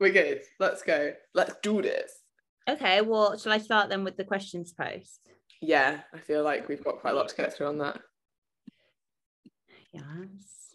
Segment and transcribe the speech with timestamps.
[0.00, 0.42] We're good.
[0.60, 1.12] Let's go.
[1.34, 2.12] Let's do this.
[2.68, 5.20] Okay, well, shall I start then with the questions post?
[5.60, 8.00] Yeah, I feel like we've got quite a lot to get through on that.
[9.92, 10.74] Yes.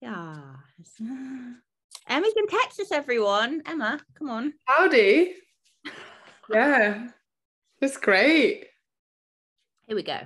[0.00, 1.00] Yes.
[2.08, 3.62] Emma's in Texas, everyone.
[3.66, 4.54] Emma, come on.
[4.64, 5.34] Howdy.
[6.50, 7.08] yeah,
[7.80, 8.66] it's great.
[9.86, 10.18] Here we go.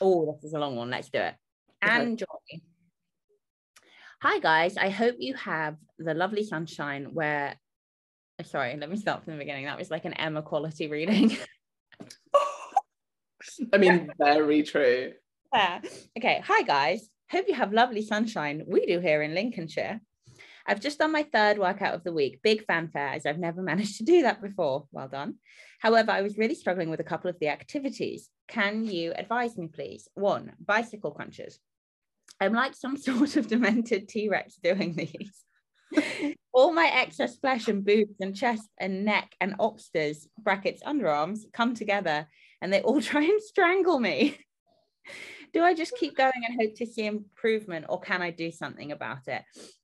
[0.00, 0.90] Oh, this is a long one.
[0.90, 1.34] Let's do it.
[1.84, 2.02] Okay.
[2.02, 2.24] Enjoy.
[4.22, 4.76] Hi, guys.
[4.76, 7.54] I hope you have the lovely sunshine where.
[8.44, 9.64] Sorry, let me start from the beginning.
[9.64, 11.38] That was like an Emma quality reading.
[13.72, 15.12] I mean, very true.
[15.54, 15.80] Yeah.
[16.18, 16.42] Okay.
[16.46, 17.08] Hi, guys.
[17.30, 18.64] Hope you have lovely sunshine.
[18.66, 20.00] We do here in Lincolnshire.
[20.66, 22.40] I've just done my third workout of the week.
[22.42, 24.86] Big fanfare, as I've never managed to do that before.
[24.92, 25.36] Well done.
[25.78, 28.28] However, I was really struggling with a couple of the activities.
[28.48, 30.08] Can you advise me, please?
[30.12, 31.58] One, bicycle crunches.
[32.40, 35.44] I'm like some sort of demented T Rex doing these.
[36.52, 41.74] All my excess flesh and boobs and chest and neck and obsters, brackets, underarms, come
[41.74, 42.26] together
[42.60, 44.38] and they all try and strangle me.
[45.52, 48.92] do I just keep going and hope to see improvement or can I do something
[48.92, 49.42] about it?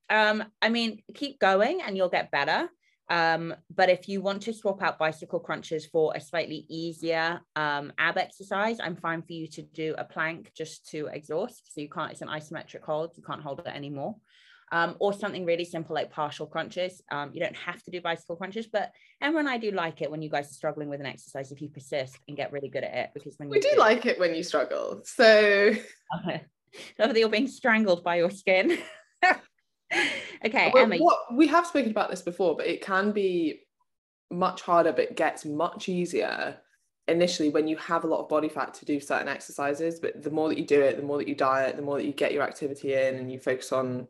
[0.09, 2.69] Um, I mean, keep going and you'll get better.
[3.09, 7.93] Um, but if you want to swap out bicycle crunches for a slightly easier um,
[7.97, 11.73] ab exercise, I'm fine for you to do a plank just to exhaust.
[11.73, 14.15] So you can't, it's an isometric hold, you can't hold it anymore.
[14.69, 17.01] Um, or something really simple like partial crunches.
[17.09, 20.11] Um, you don't have to do bicycle crunches, but Emma and I do like it
[20.11, 22.83] when you guys are struggling with an exercise if you persist and get really good
[22.83, 23.09] at it.
[23.13, 25.01] Because when We you do like it when you struggle.
[25.05, 25.73] So.
[26.99, 28.77] Love that you're being strangled by your skin.
[30.45, 30.97] okay, Well, Emma.
[30.97, 33.61] what, we have spoken about this before, but it can be
[34.31, 36.57] much harder, but gets much easier
[37.07, 39.99] initially when you have a lot of body fat to do certain exercises.
[39.99, 42.05] But the more that you do it, the more that you diet, the more that
[42.05, 44.07] you get your activity in and you focus on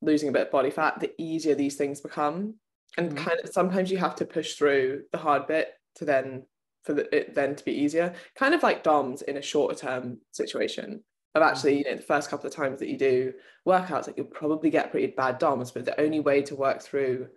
[0.00, 2.54] losing a bit of body fat, the easier these things become.
[2.96, 3.16] And Mhm.
[3.16, 6.46] kind of sometimes you have to push through the hard bit to then
[6.82, 8.14] for the, it then to be easier.
[8.34, 11.04] Kind of like DOMS in a shorter term situation
[11.34, 13.32] of actually, you know, the first couple of times that you do
[13.66, 17.28] workouts, like you'll probably get pretty bad DOMs, but the only way to work through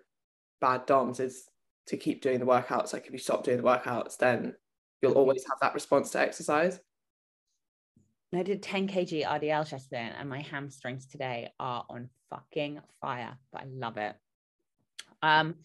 [0.60, 1.48] bad DOMs is
[1.88, 2.94] to keep doing the workouts.
[2.94, 4.56] Like if you stop doing the workouts, then
[5.02, 6.80] you'll always have that response to exercise.
[8.34, 13.62] I did 10 kg RDL yesterday and my hamstrings today are on fucking fire, but
[13.62, 14.16] I love it.
[15.22, 15.56] Um,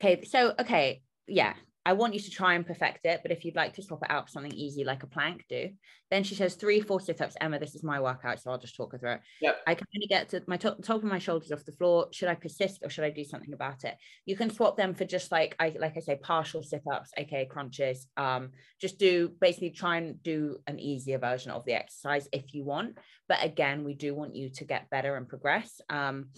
[0.00, 1.54] okay, so okay, yeah,
[1.86, 4.10] I want you to try and perfect it, but if you'd like to swap it
[4.10, 5.68] out for something easy like a plank, do.
[6.10, 7.36] Then she says three, four sit-ups.
[7.40, 9.20] Emma, this is my workout, so I'll just talk her through it.
[9.40, 9.56] Yep.
[9.68, 12.08] I can only get to my top, top of my shoulders off the floor.
[12.10, 13.94] Should I persist or should I do something about it?
[14.24, 18.08] You can swap them for just like I like I say, partial sit-ups, aka crunches.
[18.16, 22.64] Um, just do basically try and do an easier version of the exercise if you
[22.64, 22.98] want.
[23.28, 25.80] But again, we do want you to get better and progress.
[25.88, 26.30] Um,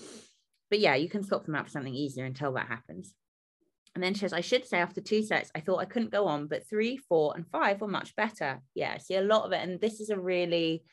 [0.69, 3.15] but yeah, you can swap them out for something easier until that happens.
[3.94, 6.26] And then she says, I should say after two sets, I thought I couldn't go
[6.26, 8.60] on, but three, four, and five were much better.
[8.75, 9.66] Yeah, I see a lot of it.
[9.66, 10.84] And this is a really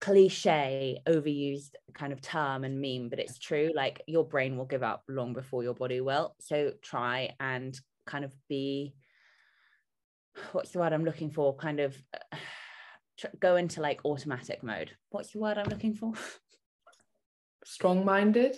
[0.00, 3.70] cliche, overused kind of term and meme, but it's true.
[3.74, 6.34] Like your brain will give up long before your body will.
[6.40, 8.94] So try and kind of be
[10.52, 11.54] what's the word I'm looking for?
[11.56, 11.96] Kind of
[13.40, 14.92] go into like automatic mode.
[15.10, 16.14] What's the word I'm looking for?
[17.64, 18.56] Strong minded.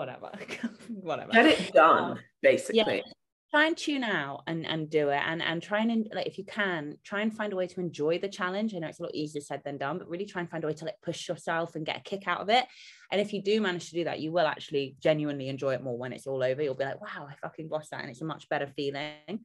[0.00, 0.30] Whatever.
[0.88, 1.32] Whatever.
[1.32, 3.02] Get it done, Um, basically.
[3.50, 6.44] try and tune out and and do it and and try and like if you
[6.44, 9.14] can try and find a way to enjoy the challenge i know it's a lot
[9.14, 11.74] easier said than done but really try and find a way to like push yourself
[11.74, 12.64] and get a kick out of it
[13.10, 15.98] and if you do manage to do that you will actually genuinely enjoy it more
[15.98, 18.24] when it's all over you'll be like wow i fucking bossed that and it's a
[18.24, 19.40] much better feeling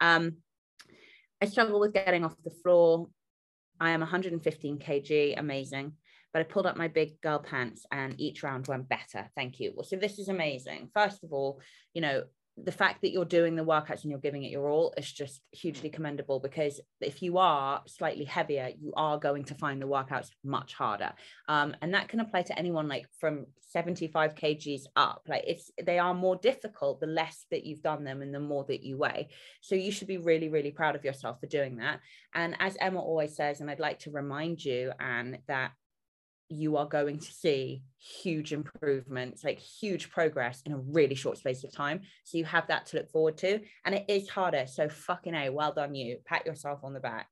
[0.00, 0.36] um
[1.42, 3.08] i struggle with getting off the floor
[3.80, 5.92] i am 115 kg amazing
[6.32, 9.30] but I pulled up my big girl pants and each round went better.
[9.34, 9.72] Thank you.
[9.74, 10.90] Well, so this is amazing.
[10.94, 11.60] First of all,
[11.94, 12.24] you know,
[12.64, 15.40] the fact that you're doing the workouts and you're giving it your all is just
[15.52, 20.30] hugely commendable because if you are slightly heavier, you are going to find the workouts
[20.44, 21.12] much harder.
[21.48, 25.22] Um, and that can apply to anyone like from 75 kgs up.
[25.28, 28.64] Like it's they are more difficult the less that you've done them and the more
[28.68, 29.28] that you weigh.
[29.60, 32.00] So you should be really, really proud of yourself for doing that.
[32.34, 35.72] And as Emma always says, and I'd like to remind you, Anne, that
[36.48, 41.64] you are going to see huge improvements, like huge progress in a really short space
[41.64, 42.00] of time.
[42.24, 43.60] So you have that to look forward to.
[43.84, 44.66] And it is harder.
[44.66, 46.18] So fucking A, well done you.
[46.24, 47.28] Pat yourself on the back.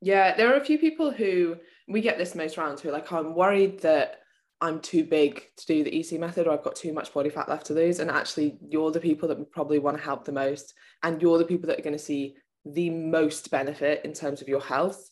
[0.00, 1.56] Yeah, there are a few people who
[1.88, 4.20] we get this most rounds who are like, I'm worried that
[4.60, 7.48] I'm too big to do the EC method or I've got too much body fat
[7.48, 7.98] left to lose.
[7.98, 10.74] And actually, you're the people that probably want to help the most.
[11.02, 14.48] And you're the people that are going to see the most benefit in terms of
[14.48, 15.10] your health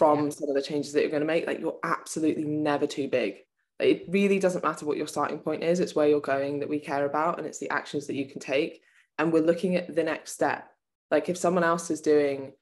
[0.00, 0.30] from yeah.
[0.30, 1.46] some of the changes that you're going to make.
[1.46, 3.34] Like, you're absolutely never too big.
[3.78, 6.70] Like, it really doesn't matter what your starting point is, it's where you're going that
[6.70, 7.36] we care about.
[7.36, 8.80] And it's the actions that you can take.
[9.18, 10.70] And we're looking at the next step.
[11.10, 12.54] Like, if someone else is doing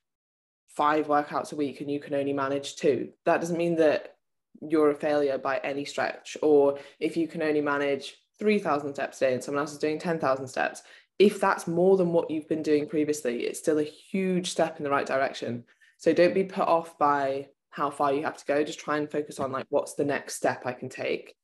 [0.67, 4.17] five workouts a week and you can only manage two, that doesn't mean that
[4.61, 6.37] you're a failure by any stretch.
[6.43, 10.01] Or if you can only manage 3,000 steps a day and someone else is doing
[10.01, 10.83] 10,000 steps,
[11.21, 14.83] if that's more than what you've been doing previously, it's still a huge step in
[14.83, 15.63] the right direction.
[15.99, 18.65] So don't be put off by how far you have to go.
[18.65, 21.35] Just try and focus on like what's the next step I can take.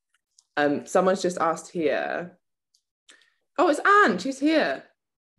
[0.57, 2.37] Um, someone's just asked here.
[3.57, 4.17] Oh, it's Anne.
[4.17, 4.83] She's here.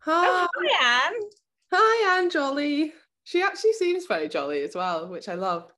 [0.01, 1.21] Hi, oh, hi Anne.
[1.73, 2.93] Hi, Anne Jolly.
[3.25, 5.73] She actually seems very jolly as well, which I love.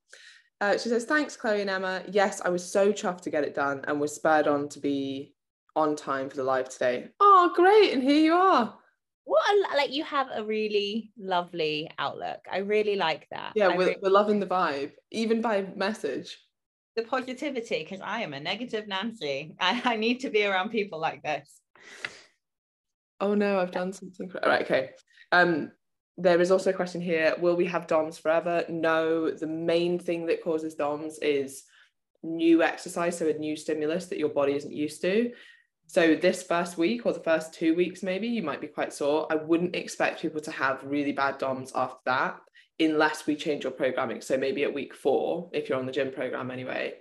[0.61, 2.03] Uh, she says, Thanks, Chloe and Emma.
[2.11, 5.33] Yes, I was so chuffed to get it done and was spurred on to be
[5.75, 7.07] on time for the live today.
[7.19, 7.93] Oh, great.
[7.93, 8.77] And here you are.
[9.29, 12.39] What a, like you have a really lovely outlook.
[12.51, 13.51] I really like that.
[13.55, 16.35] Yeah, we're, really, we're loving the vibe, even by message.
[16.95, 19.55] The positivity, because I am a negative Nancy.
[19.59, 21.61] I, I need to be around people like this.
[23.21, 24.31] Oh no, I've done something.
[24.41, 24.89] All right, okay.
[25.31, 25.73] Um,
[26.17, 28.65] there is also a question here will we have DOMs forever?
[28.67, 31.65] No, the main thing that causes DOMs is
[32.23, 35.31] new exercise, so a new stimulus that your body isn't used to.
[35.89, 39.25] So, this first week or the first two weeks, maybe you might be quite sore.
[39.31, 42.37] I wouldn't expect people to have really bad DOMs after that,
[42.79, 44.21] unless we change your programming.
[44.21, 46.93] So, maybe at week four, if you're on the gym program anyway,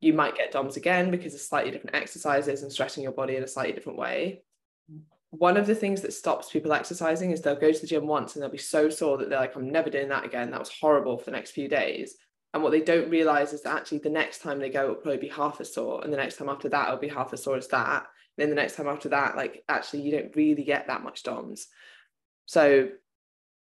[0.00, 3.42] you might get DOMs again because it's slightly different exercises and stressing your body in
[3.42, 4.42] a slightly different way
[5.32, 8.34] one of the things that stops people exercising is they'll go to the gym once
[8.34, 10.50] and they'll be so sore that they're like, I'm never doing that again.
[10.50, 12.16] That was horrible for the next few days.
[12.52, 15.16] And what they don't realize is that actually the next time they go, it'll probably
[15.16, 16.04] be half as sore.
[16.04, 18.04] And the next time after that, it'll be half as sore as that.
[18.38, 21.66] Then the next time after that, like actually, you don't really get that much DOMs.
[22.46, 22.88] So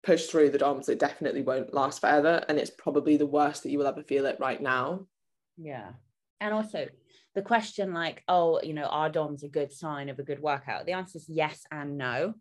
[0.04, 0.90] push through the DOMs.
[0.90, 2.44] It definitely won't last forever.
[2.50, 5.06] And it's probably the worst that you will ever feel it right now.
[5.58, 5.92] Yeah.
[6.40, 6.88] And also,
[7.38, 10.88] the question like oh you know are doms a good sign of a good workout
[10.88, 12.34] the answer is yes and no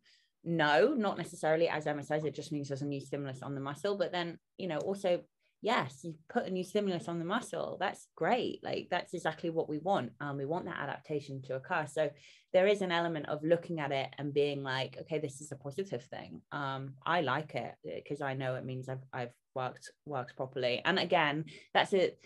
[0.42, 3.60] no not necessarily as emma says it just means there's a new stimulus on the
[3.60, 5.20] muscle but then you know also
[5.66, 9.68] yes you put a new stimulus on the muscle that's great like that's exactly what
[9.68, 12.08] we want um, we want that adaptation to occur so
[12.52, 15.56] there is an element of looking at it and being like okay this is a
[15.56, 20.36] positive thing um, i like it because i know it means i've, I've worked worked
[20.36, 22.18] properly and again that's it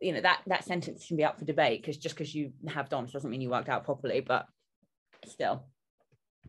[0.00, 2.88] you know that that sentence can be up for debate because just because you have
[2.88, 4.46] DOMs doesn't mean you worked out properly, but
[5.26, 5.64] still,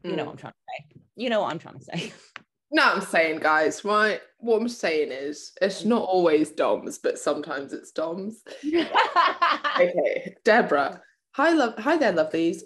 [0.04, 0.18] you mm.
[0.18, 1.02] know what I'm trying to say.
[1.16, 2.14] You know what I'm trying to say.
[2.71, 4.21] No, I'm saying, guys, right?
[4.38, 8.44] What I'm saying is, it's not always DOMs, but sometimes it's DOMs.
[8.66, 11.01] okay, Deborah.
[11.31, 11.77] Hi, love.
[11.80, 12.62] Hi there, lovelies.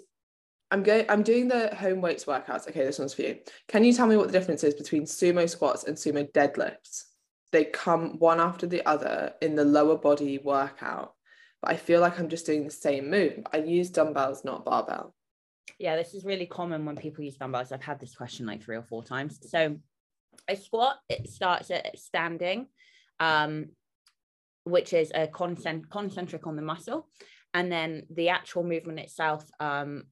[0.70, 1.06] I'm going.
[1.08, 2.68] I'm doing the home weights workouts.
[2.68, 3.38] Okay, this one's for you.
[3.68, 7.04] Can you tell me what the difference is between sumo squats and sumo deadlifts?
[7.54, 11.14] they come one after the other in the lower body workout.
[11.62, 13.46] But I feel like I'm just doing the same move.
[13.52, 15.14] I use dumbbells, not barbell.
[15.78, 17.70] Yeah, this is really common when people use dumbbells.
[17.70, 19.38] I've had this question like three or four times.
[19.48, 19.76] So
[20.48, 22.66] a squat, it starts at standing,
[23.20, 23.66] um,
[24.64, 27.08] which is a concent- concentric on the muscle.
[27.52, 30.04] And then the actual movement itself um,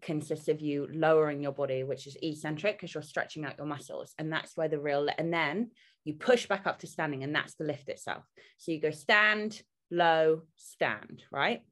[0.00, 4.14] consists of you lowering your body, which is eccentric because you're stretching out your muscles.
[4.18, 5.70] And that's where the real, and then
[6.04, 8.24] you push back up to standing, and that's the lift itself.
[8.58, 11.62] So you go stand, low, stand, right?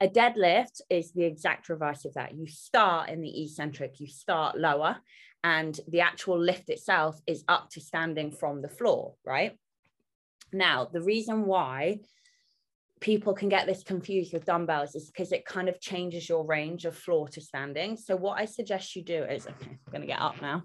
[0.00, 2.34] A deadlift is the exact reverse of that.
[2.34, 4.98] You start in the eccentric, you start lower,
[5.42, 9.58] and the actual lift itself is up to standing from the floor, right?
[10.52, 12.00] Now, the reason why
[13.00, 16.84] people can get this confused with dumbbells is because it kind of changes your range
[16.84, 17.96] of floor to standing.
[17.96, 20.64] So, what I suggest you do is okay, I'm going to get up now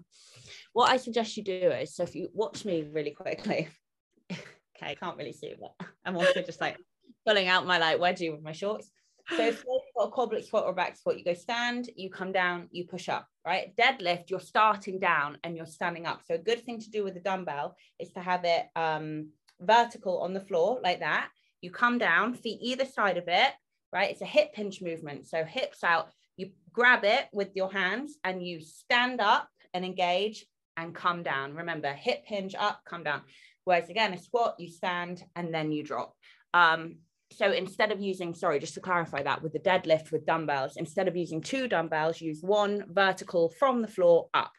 [0.74, 3.70] what I suggest you do is so if you watch me really quickly,
[4.32, 4.42] okay,
[4.82, 6.78] I can't really see, but I'm also just like
[7.25, 8.90] pulling out my like wedgie with my shorts.
[9.30, 12.32] So if you've got a goblet squat or back squat, you go stand, you come
[12.32, 13.75] down, you push up, right?
[13.75, 16.22] Deadlift, you're starting down and you're standing up.
[16.25, 19.30] So a good thing to do with the dumbbell is to have it um,
[19.62, 21.30] vertical on the floor like that.
[21.62, 23.51] You come down, feet either side of it,
[23.94, 24.12] right?
[24.12, 25.25] It's a hip hinge movement.
[25.27, 30.46] So hips out, you grab it with your hands and you stand up and engage
[30.75, 31.56] and come down.
[31.56, 33.22] Remember, hip hinge up, come down.
[33.63, 36.13] Whereas again, a squat, you stand and then you drop.
[36.53, 36.98] um,
[37.36, 41.08] so instead of using, sorry, just to clarify that with the deadlift with dumbbells, instead
[41.08, 44.52] of using two dumbbells, use one vertical from the floor up.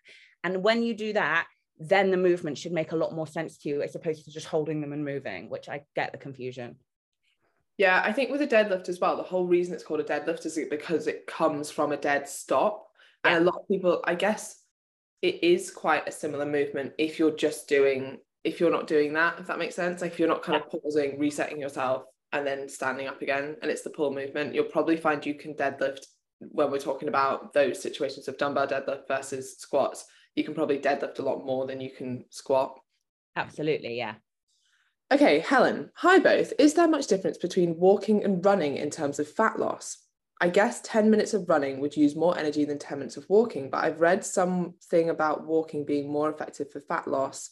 [0.42, 1.46] And when you do that,
[1.78, 4.46] then the movement should make a lot more sense to you as opposed to just
[4.46, 6.76] holding them and moving, which I get the confusion.
[7.76, 10.46] Yeah, I think with a deadlift as well, the whole reason it's called a deadlift
[10.46, 12.86] is because it comes from a dead stop.
[13.24, 13.36] Yeah.
[13.36, 14.60] And a lot of people, I guess
[15.22, 19.40] it is quite a similar movement if you're just doing, if you're not doing that,
[19.40, 20.02] if that makes sense.
[20.02, 20.76] Like if you're not kind yeah.
[20.76, 22.04] of pausing, resetting yourself,
[22.34, 25.54] and then standing up again, and it's the pull movement, you'll probably find you can
[25.54, 26.06] deadlift
[26.40, 30.04] when we're talking about those situations of dumbbell deadlift versus squats.
[30.34, 32.78] You can probably deadlift a lot more than you can squat.
[33.36, 34.14] Absolutely, yeah.
[35.12, 36.52] Okay, Helen, hi both.
[36.58, 39.98] Is there much difference between walking and running in terms of fat loss?
[40.40, 43.70] I guess 10 minutes of running would use more energy than 10 minutes of walking,
[43.70, 47.50] but I've read something about walking being more effective for fat loss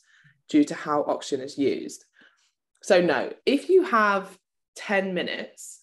[0.48, 2.04] due to how oxygen is used.
[2.82, 4.36] So, no, if you have
[4.76, 5.82] 10 minutes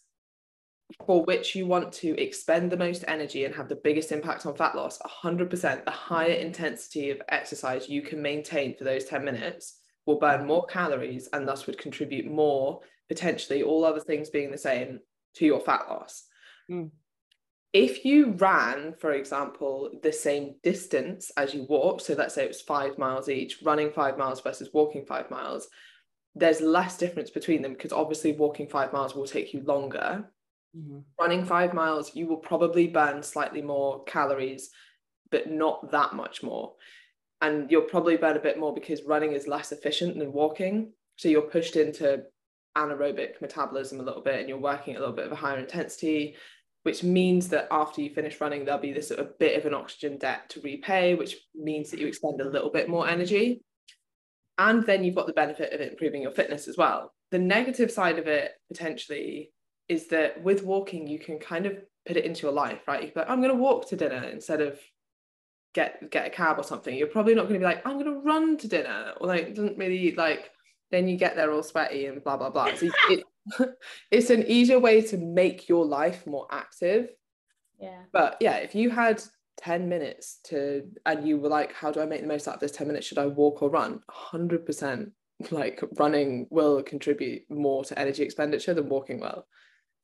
[1.06, 4.56] for which you want to expend the most energy and have the biggest impact on
[4.56, 9.80] fat loss, 100%, the higher intensity of exercise you can maintain for those 10 minutes
[10.06, 14.58] will burn more calories and thus would contribute more, potentially, all other things being the
[14.58, 15.00] same,
[15.36, 16.26] to your fat loss.
[16.70, 16.90] Mm.
[17.72, 22.48] If you ran, for example, the same distance as you walked, so let's say it
[22.48, 25.68] was five miles each, running five miles versus walking five miles,
[26.36, 30.26] there's less difference between them because obviously walking five miles will take you longer.
[30.78, 31.00] Mm-hmm.
[31.20, 34.70] Running five miles, you will probably burn slightly more calories,
[35.32, 36.74] but not that much more
[37.42, 41.30] and you'll probably burn a bit more because running is less efficient than walking so
[41.30, 42.24] you're pushed into
[42.78, 45.58] anaerobic metabolism a little bit and you're working at a little bit of a higher
[45.58, 46.36] intensity
[46.84, 50.18] which means that after you finish running there'll be this a bit of an oxygen
[50.18, 53.62] debt to repay which means that you expend a little bit more energy
[54.60, 57.14] and then you've got the benefit of improving your fitness as well.
[57.32, 59.52] The negative side of it potentially
[59.88, 63.04] is that with walking you can kind of put it into your life right?
[63.04, 64.80] You like i'm going to walk to dinner instead of
[65.74, 66.96] get get a cab or something.
[66.96, 69.56] You're probably not going to be like i'm going to run to dinner or like
[69.56, 70.52] doesn't really like
[70.92, 72.74] then you get there all sweaty and blah blah blah.
[72.76, 73.24] So it,
[74.12, 77.10] it's an easier way to make your life more active.
[77.80, 78.02] Yeah.
[78.12, 79.24] But yeah if you had
[79.60, 82.60] 10 minutes to and you were like how do i make the most out of
[82.60, 84.00] this 10 minutes should i walk or run
[84.32, 85.12] 100%
[85.52, 89.46] like running will contribute more to energy expenditure than walking well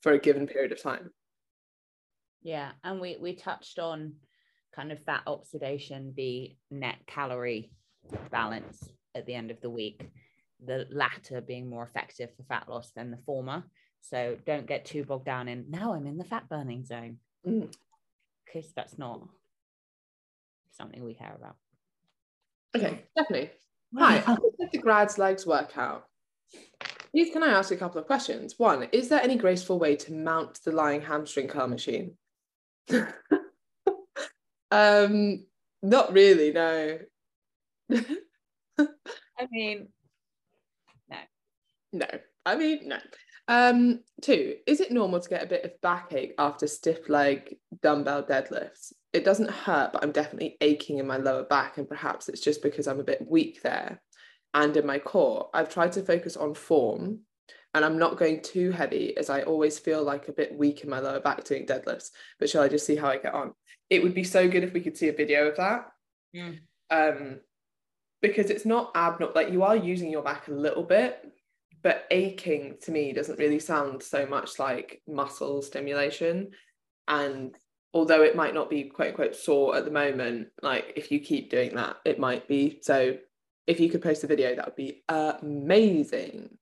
[0.02, 1.10] for a given period of time
[2.42, 4.14] yeah and we we touched on
[4.76, 7.72] kind of fat oxidation the net calorie
[8.30, 10.10] balance at the end of the week,
[10.64, 13.64] the latter being more effective for fat loss than the former.
[14.02, 18.66] So don't get too bogged down in now I'm in the fat burning zone because
[18.66, 18.74] mm.
[18.76, 19.28] that's not
[20.76, 21.56] something we care about.
[22.76, 23.52] Okay, definitely.
[23.98, 26.08] Hi, how did the grad's legs workout?
[27.12, 28.56] Please, can I ask a couple of questions?
[28.58, 32.18] One, is there any graceful way to mount the lying hamstring curl machine?
[34.72, 35.46] Um,
[35.82, 37.00] not really, no.
[37.92, 39.88] I mean,
[41.10, 41.18] no.
[41.94, 42.08] No.
[42.46, 42.98] I mean, no.
[43.48, 48.24] Um, two, is it normal to get a bit of backache after stiff leg dumbbell
[48.24, 48.92] deadlifts?
[49.16, 52.62] It doesn't hurt, but I'm definitely aching in my lower back, and perhaps it's just
[52.62, 54.02] because I'm a bit weak there
[54.54, 55.50] and in my core.
[55.54, 57.20] I've tried to focus on form
[57.74, 60.90] and I'm not going too heavy as I always feel like a bit weak in
[60.90, 62.12] my lower back doing deadlifts.
[62.40, 63.54] But shall I just see how I get on?
[63.90, 65.88] it would be so good if we could see a video of that.
[66.36, 66.60] Mm.
[66.90, 67.40] Um,
[68.22, 71.32] because it's not abnormal, like you are using your back a little bit,
[71.84, 76.52] but aching to me doesn't really sound so much like muscle stimulation.
[77.08, 77.56] And
[77.96, 81.50] although it might not be quote unquote sore at the moment, like if you keep
[81.50, 82.80] doing that, it might be.
[82.84, 83.18] So
[83.66, 86.58] if you could post a video, that would be amazing.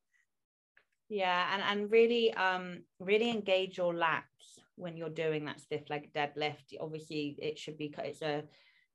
[1.10, 6.12] Yeah, and and really um really engage your lats when you're doing that stiff leg
[6.14, 8.44] deadlift obviously it should be it's a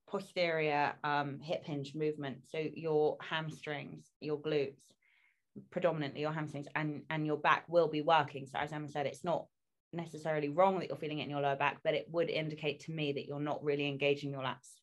[0.09, 4.81] posterior um, hip hinge movement so your hamstrings your glutes
[5.71, 9.23] predominantly your hamstrings and and your back will be working so as emma said it's
[9.23, 9.47] not
[9.93, 12.93] necessarily wrong that you're feeling it in your lower back but it would indicate to
[12.93, 14.75] me that you're not really engaging your lats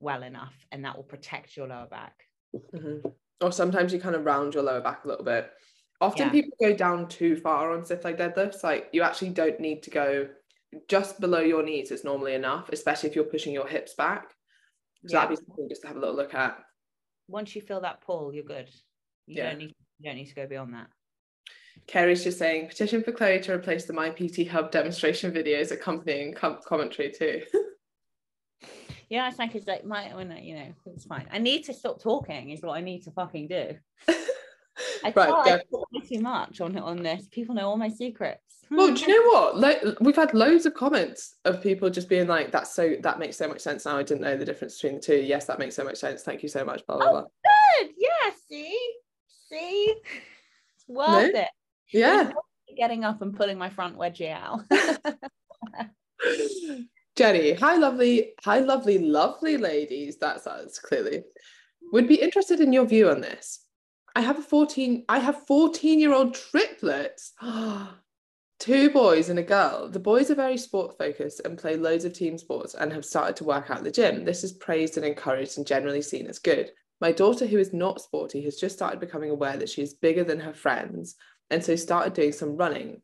[0.00, 2.14] well enough and that will protect your lower back
[2.74, 3.06] mm-hmm.
[3.40, 5.50] or sometimes you kind of round your lower back a little bit
[6.00, 6.32] often yeah.
[6.32, 9.90] people go down too far on stiff leg deadlifts like you actually don't need to
[9.90, 10.28] go
[10.88, 14.30] just below your knees is normally enough especially if you're pushing your hips back
[15.06, 15.20] so yeah.
[15.24, 16.58] that'd be something just to have a little look at
[17.28, 18.68] once you feel that pull you're good
[19.26, 19.50] you yeah.
[19.50, 20.88] don't need you don't need to go beyond that
[21.86, 26.34] Kerry's just saying petition for Chloe to replace the My PT Hub demonstration videos accompanying
[26.34, 27.42] com- commentary too.
[29.08, 31.28] yeah, it's like it's like my when you know it's fine.
[31.32, 33.76] I need to stop talking is what I need to fucking do.
[35.04, 36.00] I Right, yeah.
[36.06, 37.28] too much on on this.
[37.30, 38.42] People know all my secrets.
[38.70, 39.56] Well, do you know what?
[39.58, 43.36] Lo- we've had loads of comments of people just being like, "That's so that makes
[43.36, 43.96] so much sense now.
[43.96, 45.16] I didn't know the difference between the two.
[45.16, 46.22] Yes, that makes so much sense.
[46.24, 47.22] Thank you so much." Blah blah Oh, blah.
[47.22, 47.90] Good.
[47.96, 48.32] Yeah.
[48.48, 48.78] See,
[49.48, 49.94] see,
[50.74, 51.48] it's worth it.
[51.92, 52.32] Yeah.
[52.76, 54.64] Getting up and pulling my front wedgie out.
[57.16, 60.18] Jenny, hi, lovely, hi, lovely, lovely ladies.
[60.18, 61.22] That's us clearly.
[61.92, 63.64] Would be interested in your view on this.
[64.14, 67.32] I have a 14, I have 14 year old triplets.
[68.58, 69.90] Two boys and a girl.
[69.90, 73.36] The boys are very sport focused and play loads of team sports and have started
[73.36, 74.24] to work out at the gym.
[74.24, 76.70] This is praised and encouraged and generally seen as good.
[77.00, 80.24] My daughter, who is not sporty, has just started becoming aware that she is bigger
[80.24, 81.16] than her friends
[81.50, 83.02] and so started doing some running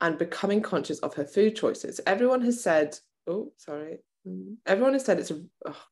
[0.00, 2.00] and becoming conscious of her food choices.
[2.06, 3.98] Everyone has said, oh, sorry.
[4.26, 4.56] Mm.
[4.66, 5.84] Everyone has said it's a, oh.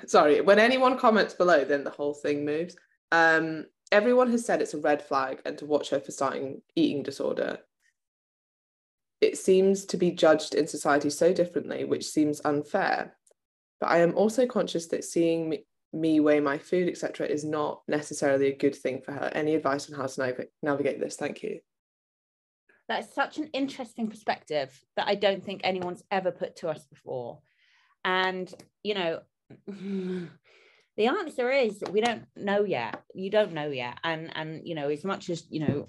[0.06, 2.76] sorry, when anyone comments below, then the whole thing moves.
[3.10, 7.02] Um, everyone has said it's a red flag and to watch her for starting eating
[7.02, 7.58] disorder.
[9.20, 13.16] It seems to be judged in society so differently, which seems unfair.
[13.80, 17.82] But I am also conscious that seeing me, me weigh my food, etc., is not
[17.86, 19.30] necessarily a good thing for her.
[19.32, 21.16] Any advice on how to nav- navigate this?
[21.16, 21.60] Thank you.
[22.88, 27.40] That's such an interesting perspective that I don't think anyone's ever put to us before.
[28.04, 29.20] And, you know,
[30.96, 33.02] the answer is we don't know yet.
[33.14, 33.98] You don't know yet.
[34.04, 35.88] And and you know, as much as you know,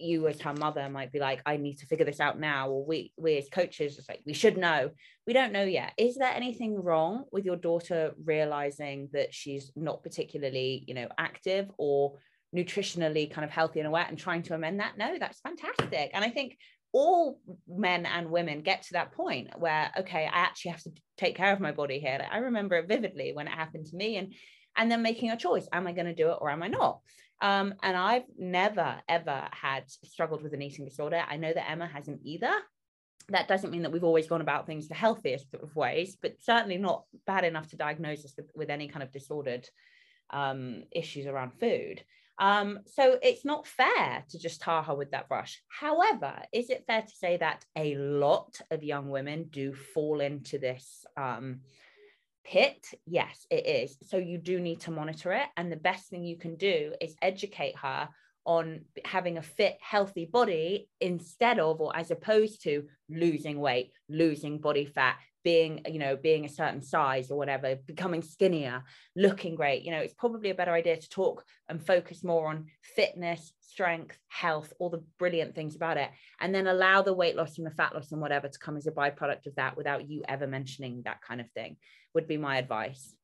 [0.00, 2.84] you as her mother might be like, I need to figure this out now, or
[2.84, 4.90] we we as coaches, it's like we should know.
[5.26, 5.92] We don't know yet.
[5.98, 11.70] Is there anything wrong with your daughter realizing that she's not particularly, you know, active
[11.76, 12.14] or
[12.56, 14.96] nutritionally kind of healthy and aware and trying to amend that?
[14.96, 16.10] No, that's fantastic.
[16.14, 16.56] And I think
[16.92, 21.36] all men and women get to that point where okay i actually have to take
[21.36, 22.16] care of my body here.
[22.18, 24.34] Like, i remember it vividly when it happened to me and
[24.76, 27.00] and then making a choice am i going to do it or am i not?
[27.40, 31.22] Um, and i've never ever had struggled with an eating disorder.
[31.26, 32.52] I know that emma hasn't either.
[33.30, 36.78] That doesn't mean that we've always gone about things the healthiest of ways but certainly
[36.78, 39.68] not bad enough to diagnose us with, with any kind of disordered
[40.30, 42.02] um, issues around food
[42.38, 45.60] um, so it's not fair to just tar her with that brush.
[45.68, 50.58] However, is it fair to say that a lot of young women do fall into
[50.58, 51.60] this um,
[52.44, 52.86] pit?
[53.06, 53.98] Yes, it is.
[54.08, 55.46] So you do need to monitor it.
[55.56, 58.08] And the best thing you can do is educate her
[58.44, 64.58] on having a fit, healthy body instead of, or as opposed to losing weight, losing
[64.58, 65.16] body fat,
[65.48, 68.84] being you know being a certain size or whatever becoming skinnier
[69.16, 72.66] looking great you know it's probably a better idea to talk and focus more on
[72.82, 76.10] fitness strength health all the brilliant things about it
[76.42, 78.86] and then allow the weight loss and the fat loss and whatever to come as
[78.86, 81.78] a byproduct of that without you ever mentioning that kind of thing
[82.12, 83.14] would be my advice.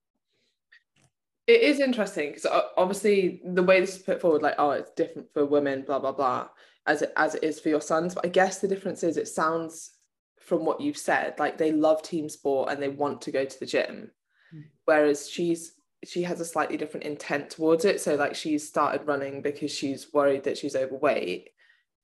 [1.46, 4.92] It is interesting because uh, obviously the way this is put forward like oh it's
[4.92, 6.48] different for women blah blah blah
[6.86, 9.28] as it as it is for your sons but i guess the difference is it
[9.28, 9.90] sounds
[10.44, 13.60] from what you've said like they love team sport and they want to go to
[13.60, 14.10] the gym.
[14.54, 14.64] Mm.
[14.84, 15.72] whereas she's
[16.06, 18.00] she has a slightly different intent towards it.
[18.00, 21.50] So like she's started running because she's worried that she's overweight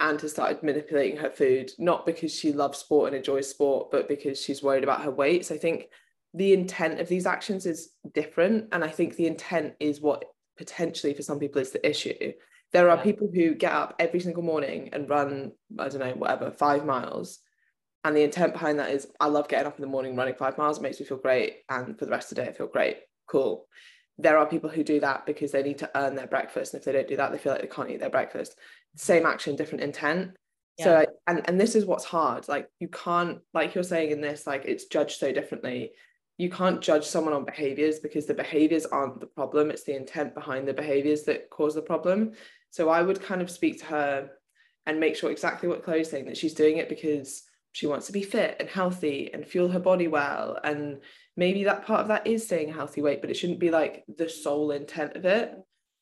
[0.00, 4.08] and has started manipulating her food not because she loves sport and enjoys sport but
[4.08, 5.46] because she's worried about her weight.
[5.46, 5.88] So i think
[6.32, 8.68] the intent of these actions is different.
[8.72, 10.24] And i think the intent is what
[10.56, 12.32] potentially for some people is the issue.
[12.72, 16.50] There are people who get up every single morning and run i don't know whatever
[16.50, 17.40] five miles
[18.04, 20.56] and the intent behind that is I love getting up in the morning running five
[20.56, 21.58] miles, it makes me feel great.
[21.68, 22.98] And for the rest of the day, I feel great.
[23.26, 23.66] Cool.
[24.18, 26.72] There are people who do that because they need to earn their breakfast.
[26.72, 28.56] And if they don't do that, they feel like they can't eat their breakfast.
[28.96, 30.32] Same action, different intent.
[30.78, 30.84] Yeah.
[30.84, 32.48] So and and this is what's hard.
[32.48, 35.92] Like you can't, like you're saying in this, like it's judged so differently.
[36.38, 39.70] You can't judge someone on behaviors because the behaviors aren't the problem.
[39.70, 42.32] It's the intent behind the behaviors that cause the problem.
[42.70, 44.30] So I would kind of speak to her
[44.86, 48.12] and make sure exactly what Chloe's saying that she's doing it because she wants to
[48.12, 50.58] be fit and healthy and fuel her body well.
[50.62, 51.00] And
[51.36, 54.04] maybe that part of that is staying a healthy weight but it shouldn't be like
[54.16, 55.54] the sole intent of it.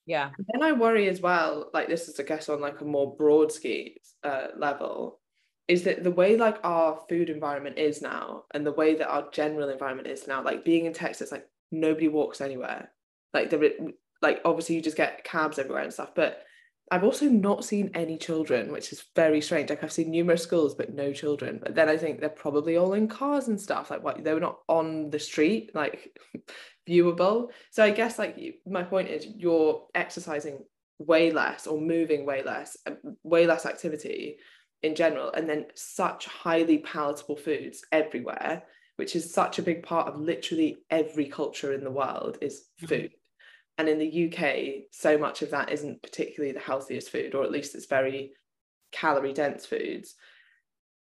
[0.06, 0.30] Yeah.
[0.38, 3.14] And then i worry as well like this is i guess on like a more
[3.14, 5.20] broad ski uh, level
[5.68, 9.28] is that the way like our food environment is now and the way that our
[9.32, 12.90] general environment is now like being in texas like nobody walks anywhere.
[13.34, 13.70] Like there
[14.22, 16.42] like obviously you just get cabs everywhere and stuff but
[16.90, 19.70] I've also not seen any children, which is very strange.
[19.70, 21.58] Like I've seen numerous schools, but no children.
[21.62, 23.90] But then I think they're probably all in cars and stuff.
[23.90, 26.18] Like what they were not on the street, like
[26.88, 27.50] viewable.
[27.70, 30.60] So I guess like my point is you're exercising
[30.98, 34.38] way less or moving way less, uh, way less activity
[34.82, 38.62] in general, and then such highly palatable foods everywhere,
[38.96, 42.86] which is such a big part of literally every culture in the world is mm-hmm.
[42.86, 43.10] food.
[43.78, 47.52] And in the UK, so much of that isn't particularly the healthiest food, or at
[47.52, 48.32] least it's very
[48.90, 50.14] calorie dense foods.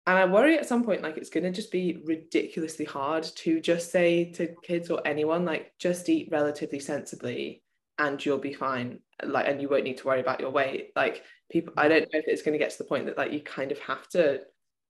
[0.07, 3.59] And I worry at some point, like it's going to just be ridiculously hard to
[3.59, 7.63] just say to kids or anyone, like, just eat relatively sensibly
[7.97, 8.99] and you'll be fine.
[9.23, 10.91] Like, and you won't need to worry about your weight.
[10.95, 13.31] Like, people, I don't know if it's going to get to the point that, like,
[13.31, 14.41] you kind of have to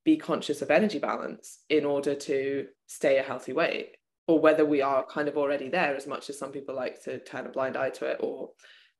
[0.03, 3.95] be conscious of energy balance in order to stay a healthy weight,
[4.27, 7.19] or whether we are kind of already there as much as some people like to
[7.19, 8.49] turn a blind eye to it or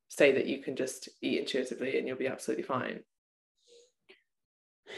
[0.08, 3.00] say that you can just eat intuitively and you'll be absolutely fine.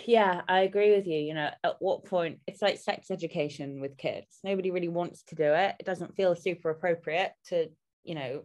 [0.06, 3.98] Yeah i agree with you you know at what point it's like sex education with
[3.98, 4.40] kids.
[4.44, 5.76] Nobody really wants to do it.
[5.80, 7.70] It doesn't feel super appropriate to
[8.04, 8.42] you know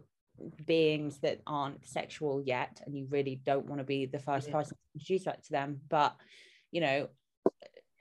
[0.65, 4.53] beings that aren't sexual yet and you really don't want to be the first yeah.
[4.53, 5.81] person to introduce that to them.
[5.89, 6.15] But
[6.71, 7.09] you know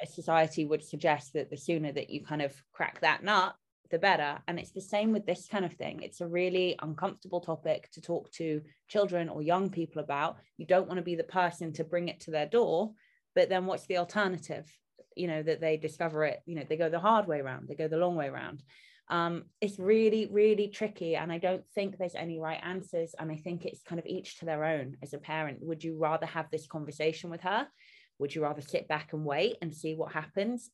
[0.01, 3.55] a society would suggest that the sooner that you kind of crack that nut
[3.93, 4.41] the better.
[4.49, 6.03] And it's the same with this kind of thing.
[6.03, 10.39] It's a really uncomfortable topic to talk to children or young people about.
[10.57, 12.95] You don't want to be the person to bring it to their door
[13.35, 14.67] but then what's the alternative
[15.17, 16.41] you know that they discover it?
[16.47, 18.63] You know they go the hard way around they go the long way around
[19.09, 23.37] um, it's really really tricky and i don't think there's any right answers and i
[23.37, 25.59] think it's kind of each to their own as a parent.
[25.61, 27.67] Would you rather have this conversation with her?
[28.19, 30.71] Would you rather sit back and wait and see what happens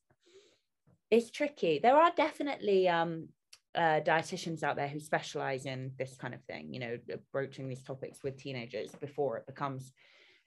[1.11, 1.79] it's tricky.
[1.79, 3.29] There are definitely um,
[3.75, 6.97] uh, dietitians out there who specialize in this kind of thing you know
[7.31, 9.91] broaching these topics with teenagers before it becomes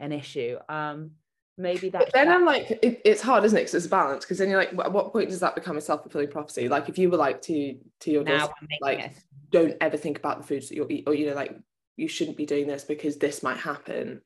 [0.01, 0.57] an issue.
[0.69, 1.13] Um,
[1.59, 3.61] maybe that then i'm like it, it's hard isn't it?
[3.61, 4.25] Because it's a balance.
[4.25, 6.69] Because then you're like at what point does that become a self-fulfilling prophecy?
[6.69, 9.13] Like if you were like to to your daughter like it.
[9.51, 11.55] don't ever think about the foods that you'll eat or you know like
[11.97, 14.23] you shouldn't be doing this because this might happen.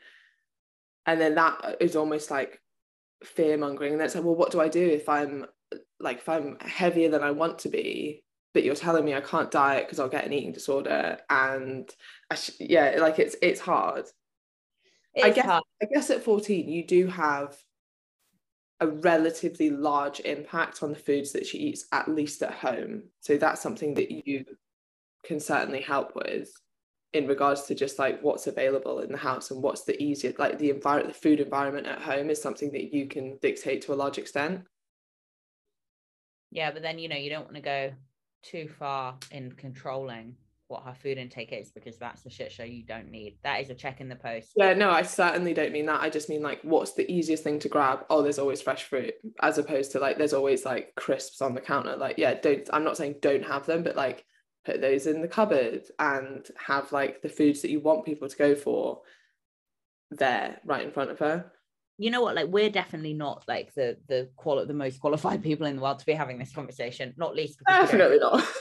[1.04, 2.60] And then that is almost like
[3.24, 5.46] fear mongering and then it's like well what do i do if i'm
[6.00, 8.22] like if i'm heavier than i want to be
[8.54, 11.90] but you're telling me i can't diet because i'll get an eating disorder and
[12.30, 14.06] I sh- yeah like it's it's hard.
[15.22, 15.64] I guess hard.
[15.82, 17.56] I guess at 14 you do have
[18.80, 23.04] a relatively large impact on the foods that she eats at least at home.
[23.20, 24.44] So that's something that you
[25.24, 26.50] can certainly help with
[27.14, 30.58] in regards to just like what's available in the house and what's the easiest like
[30.58, 33.96] the environment the food environment at home is something that you can dictate to a
[33.96, 34.62] large extent
[36.50, 37.92] yeah but then you know you don't want to go
[38.42, 40.36] too far in controlling
[40.68, 43.38] what her food intake is because that's the shit show you don't need.
[43.44, 44.52] That is a check in the post.
[44.56, 46.00] Yeah, no, I certainly don't mean that.
[46.00, 48.04] I just mean like what's the easiest thing to grab?
[48.10, 51.60] Oh, there's always fresh fruit, as opposed to like there's always like crisps on the
[51.60, 51.96] counter.
[51.96, 54.24] Like, yeah, don't I'm not saying don't have them, but like
[54.64, 58.36] put those in the cupboard and have like the foods that you want people to
[58.36, 59.02] go for
[60.10, 61.52] there right in front of her
[61.98, 65.66] you know what like we're definitely not like the the quali- the most qualified people
[65.66, 68.44] in the world to be having this conversation not least definitely not.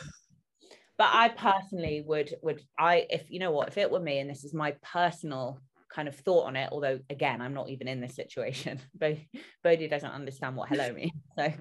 [0.97, 4.29] But I personally would would I if you know what if it were me and
[4.29, 5.59] this is my personal
[5.93, 9.17] kind of thought on it although again I'm not even in this situation but
[9.61, 11.53] Bodhi doesn't understand what hello means so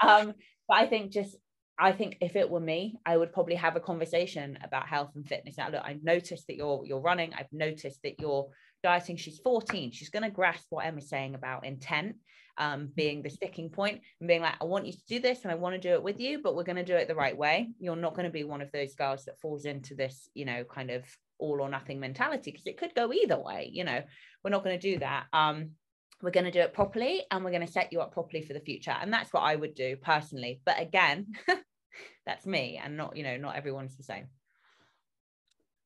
[0.00, 0.34] um
[0.68, 1.36] but I think just
[1.76, 5.26] I think if it were me I would probably have a conversation about health and
[5.26, 5.58] fitness.
[5.58, 8.46] Now look I've noticed that you're you're running I've noticed that you're
[8.82, 12.16] dieting she's 14 she's going to grasp what Emma's saying about intent
[12.58, 15.52] um, being the sticking point and being like, I want you to do this and
[15.52, 17.36] I want to do it with you, but we're going to do it the right
[17.36, 17.70] way.
[17.78, 20.64] You're not going to be one of those girls that falls into this, you know,
[20.64, 21.04] kind of
[21.38, 23.70] all or nothing mentality because it could go either way.
[23.72, 24.02] You know,
[24.44, 25.26] we're not going to do that.
[25.32, 25.70] Um,
[26.20, 28.52] we're going to do it properly and we're going to set you up properly for
[28.52, 28.94] the future.
[28.98, 30.60] And that's what I would do personally.
[30.64, 31.32] But again,
[32.26, 34.26] that's me and not, you know, not everyone's the same.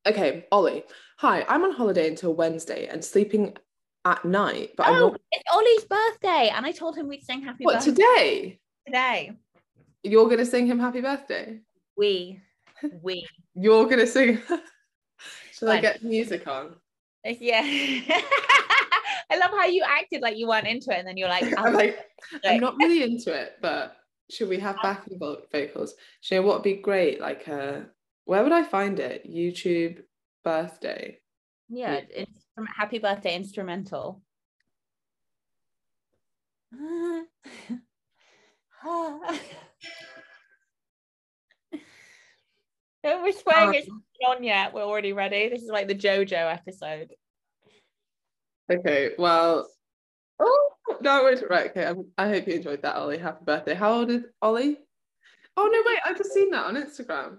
[0.07, 0.85] Okay, Ollie.
[1.19, 3.57] Hi, I'm on holiday until Wednesday and sleeping
[4.05, 4.71] at night.
[4.77, 5.21] But oh, I'm not...
[5.33, 7.91] it's Ollie's birthday, and I told him we'd sing happy what, birthday.
[7.91, 8.61] today?
[8.87, 9.33] Today.
[10.05, 11.61] You're gonna sing him happy birthday?
[11.97, 12.41] We.
[13.03, 13.27] We.
[13.55, 14.41] You're gonna sing.
[15.53, 16.77] Should I get music on?
[17.25, 17.63] Yeah.
[17.65, 21.73] I love how you acted like you weren't into it, and then you're like, I'm
[21.73, 21.99] like,
[22.45, 23.97] I'm not really into it, but
[24.31, 25.95] should we have backing vocals?
[25.95, 27.21] Do you know what would be great?
[27.21, 27.81] Like, uh,
[28.27, 29.25] where would I find it?
[29.29, 30.03] YouTube
[30.45, 31.19] birthday.
[31.69, 34.21] Yeah, it's from happy birthday instrumental.
[43.23, 43.89] we're swearing it's
[44.21, 44.75] not on yet.
[44.75, 45.49] We're already ready.
[45.49, 47.13] This is like the JoJo episode.
[48.71, 49.69] Okay, well,
[50.41, 51.71] oh no, wait, right.
[51.71, 53.19] Okay, I'm, i hope you enjoyed that, Ollie.
[53.19, 53.75] Happy birthday.
[53.75, 54.79] How old is Ollie?
[55.57, 57.39] Oh no, wait, I've just seen that on Instagram.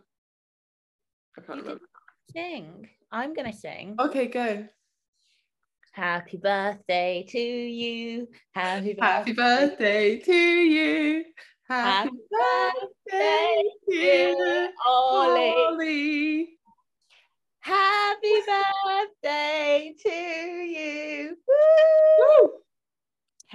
[1.38, 1.84] I can't remember.
[2.34, 2.90] Sing.
[3.12, 3.96] I'm gonna sing.
[4.00, 4.68] Okay, go.
[5.94, 8.28] Happy birthday to you.
[8.54, 11.26] Happy birthday, Happy birthday to you.
[11.68, 15.54] Happy, Happy birthday, birthday, dear Ollie.
[15.54, 16.50] Ollie.
[17.60, 21.38] Happy birthday to you.
[21.48, 22.44] Woo!
[22.44, 22.50] Woo!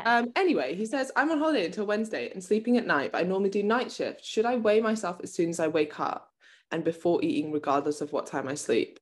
[0.04, 3.26] Um, anyway, he says, I'm on holiday until Wednesday and sleeping at night, but I
[3.26, 4.24] normally do night shift.
[4.24, 6.31] Should I weigh myself as soon as I wake up
[6.72, 8.98] and before eating, regardless of what time I sleep?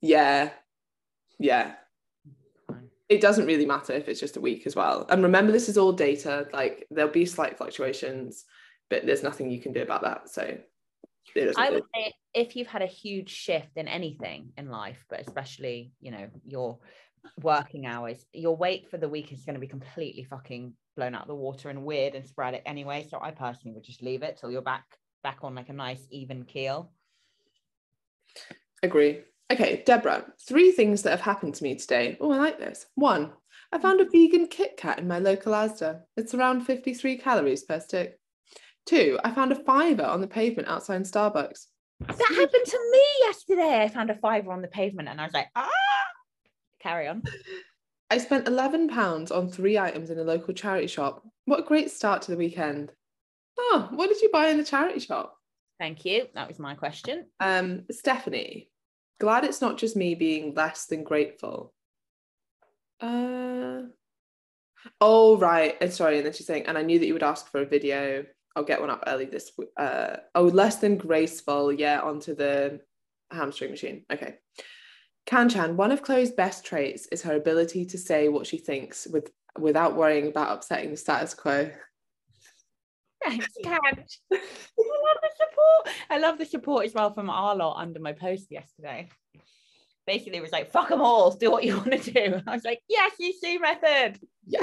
[0.00, 0.50] Yeah.
[1.38, 1.74] Yeah.
[3.08, 5.06] It doesn't really matter if it's just a week as well.
[5.08, 6.48] And remember, this is all data.
[6.52, 8.44] Like there'll be slight fluctuations,
[8.90, 10.28] but there's nothing you can do about that.
[10.28, 14.68] So it doesn't I would say if you've had a huge shift in anything in
[14.68, 16.78] life, but especially, you know, your
[17.40, 21.22] working hours, your weight for the week is going to be completely fucking blown out
[21.22, 23.06] of the water and weird and sporadic anyway.
[23.08, 24.84] So I personally would just leave it till you're back
[25.22, 26.90] back on like a nice even keel.
[28.82, 29.20] Agree.
[29.50, 32.16] Okay, Deborah, three things that have happened to me today.
[32.20, 32.86] Oh, I like this.
[32.94, 33.32] One,
[33.70, 36.00] I found a vegan Kit Kat in my local Asda.
[36.16, 38.18] It's around 53 calories per stick.
[38.86, 41.66] Two, I found a fiver on the pavement outside Starbucks.
[42.00, 43.82] That happened to me yesterday.
[43.82, 45.68] I found a fiver on the pavement and I was like, ah
[46.82, 47.22] carry on.
[48.10, 51.22] I spent £11 on three items in a local charity shop.
[51.46, 52.92] What a great start to the weekend.
[53.58, 55.36] Oh, what did you buy in the charity shop?
[55.78, 56.28] Thank you.
[56.34, 57.26] That was my question.
[57.40, 58.70] Um, Stephanie,
[59.20, 61.74] glad it's not just me being less than grateful.
[63.00, 63.82] Uh,
[65.00, 65.76] oh, right.
[65.80, 66.18] And sorry.
[66.18, 68.24] And then she's saying, and I knew that you would ask for a video.
[68.54, 72.80] I'll get one up early this uh oh less than graceful, yeah, onto the
[73.30, 74.04] hamstring machine.
[74.12, 74.36] Okay.
[75.26, 79.30] Kanchan, one of Chloe's best traits is her ability to say what she thinks with
[79.58, 81.70] without worrying about upsetting the status quo.
[83.24, 83.82] Thanks, Kat.
[83.84, 85.96] I love the support.
[86.10, 89.08] I love the support as well from our lot under my post yesterday.
[90.06, 92.40] Basically, it was like, fuck them all, do what you want to do.
[92.46, 94.18] I was like, yes, EC method.
[94.46, 94.60] Yeah.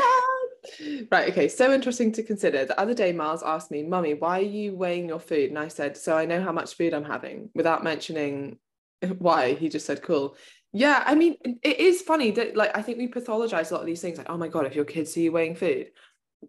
[1.10, 1.48] Right, okay.
[1.48, 2.66] So interesting to consider.
[2.66, 5.50] The other day, Miles asked me, Mummy, why are you weighing your food?
[5.50, 8.58] And I said, So I know how much food I'm having without mentioning
[9.20, 9.54] why.
[9.54, 10.36] He just said, Cool.
[10.72, 13.88] Yeah, I mean, it is funny that, like, I think we pathologize a lot of
[13.88, 14.20] these things.
[14.20, 15.88] Like, oh my God, if your kids see you weighing food,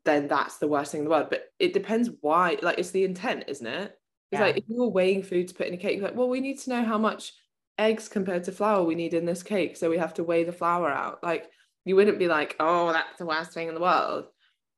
[0.05, 1.29] then that's the worst thing in the world.
[1.31, 2.59] But it depends why.
[2.63, 3.99] Like, it's the intent, isn't it?
[4.33, 4.47] It's Yeah.
[4.47, 6.41] like if you were weighing food to put in a cake, you're like, well, we
[6.41, 7.33] need to know how much
[7.79, 9.77] eggs compared to flour we need in this cake.
[9.77, 11.23] So we have to weigh the flour out.
[11.23, 11.51] Like,
[11.85, 14.27] you wouldn't be like, oh, that's the worst thing in the world.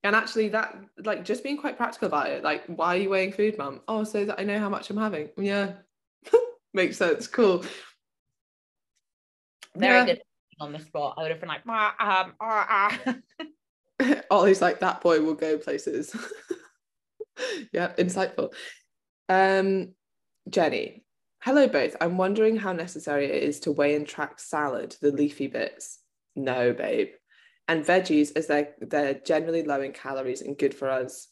[0.04, 2.42] And actually, that like just being quite practical about it.
[2.42, 3.82] Like, why are you weighing food, mum?
[3.86, 5.28] Oh, so that I know how much I'm having.
[5.36, 5.74] Yeah,
[6.74, 7.26] makes sense.
[7.28, 7.64] Cool.
[9.76, 10.04] Very Yeah.
[10.06, 10.22] good
[10.60, 11.14] on the spot.
[11.18, 13.14] I would have been like, ah, um, ah, ah.
[14.30, 16.14] Ollie's like that boy will go places.
[17.72, 18.52] yeah, insightful.
[19.28, 19.94] Um,
[20.48, 21.04] Jenny,
[21.40, 21.96] hello both.
[22.00, 25.98] I'm wondering how necessary it is to weigh and track salad, the leafy bits.
[26.34, 27.08] No, babe.
[27.68, 31.28] And veggies, as they're they're generally low in calories and good for us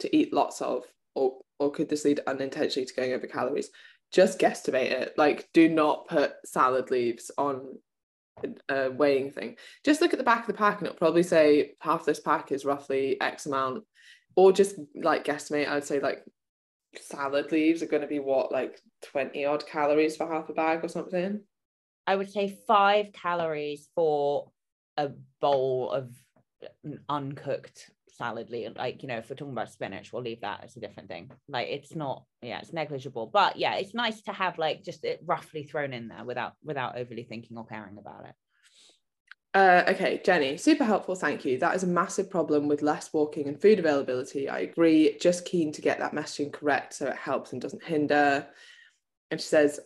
[0.00, 3.70] to eat lots of, or or could this lead unintentionally to going over calories?
[4.10, 5.14] Just guesstimate it.
[5.18, 7.78] Like, do not put salad leaves on
[8.68, 9.56] a weighing thing.
[9.84, 12.52] Just look at the back of the pack and it'll probably say half this pack
[12.52, 13.84] is roughly X amount.
[14.36, 16.24] Or just like guesstimate, I'd say like
[17.00, 20.84] salad leaves are going to be what, like 20 odd calories for half a bag
[20.84, 21.40] or something.
[22.06, 24.50] I would say five calories for
[24.96, 26.10] a bowl of
[27.08, 28.72] uncooked leaf.
[28.76, 31.30] Like, you know, if we're talking about spinach, we'll leave that as a different thing.
[31.48, 33.30] Like it's not, yeah, it's negligible.
[33.32, 36.98] But yeah, it's nice to have like just it roughly thrown in there without without
[36.98, 38.34] overly thinking or caring about it.
[39.54, 41.14] Uh, okay, Jenny, super helpful.
[41.14, 41.58] Thank you.
[41.58, 44.48] That is a massive problem with less walking and food availability.
[44.48, 45.16] I agree.
[45.20, 48.46] Just keen to get that messaging correct so it helps and doesn't hinder.
[49.30, 49.80] And she says,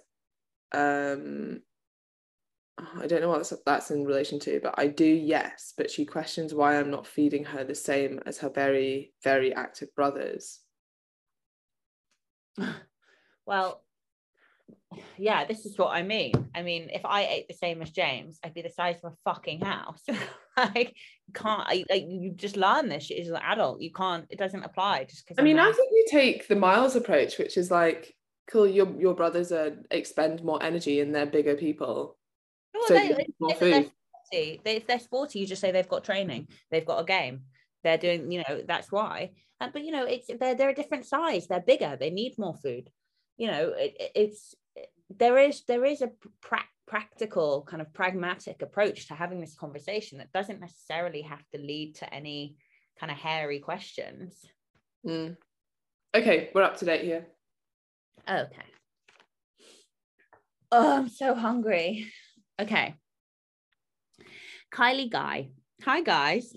[0.72, 1.62] um,
[2.82, 5.72] Uh, I don't know what that's, that's in relation to, but I do, yes.
[5.76, 9.94] But she questions why I'm not feeding her the same as her very, very active
[9.94, 10.60] brothers.
[13.44, 13.82] Well,
[15.18, 16.32] yeah, this is what I mean.
[16.54, 19.16] I mean, if I ate the same as James, I'd be the size of a
[19.24, 20.02] fucking house.
[20.56, 20.94] like,
[21.26, 23.80] you can't I, like you just learn this shit as an adult.
[23.80, 24.26] You can't.
[24.30, 25.40] It doesn't apply just because.
[25.40, 28.14] I mean, I think we take the Miles approach, which is like,
[28.50, 32.16] cool, your your brothers are expend more energy and they're bigger people.
[32.74, 35.60] Well, so they, you they, more if they're sporty, they, if they're sporty, you just
[35.60, 37.42] say they've got training, they've got a game,
[37.84, 39.32] they're doing, you know, that's why.
[39.60, 42.54] Uh, but you know, it's they're they're a different size, they're bigger, they need more
[42.54, 42.90] food.
[43.36, 44.54] You know, it- it's
[45.18, 50.18] there is there is a pra- practical kind of pragmatic approach to having this conversation
[50.18, 52.56] that doesn't necessarily have to lead to any
[52.98, 54.44] kind of hairy questions.
[55.06, 55.36] Mm.
[56.14, 57.26] Okay, we're up to date here.
[58.28, 58.62] Okay.
[60.70, 62.10] Oh, I'm so hungry.
[62.60, 62.94] Okay.
[64.72, 65.50] Kylie Guy.
[65.84, 66.54] Hi, guys.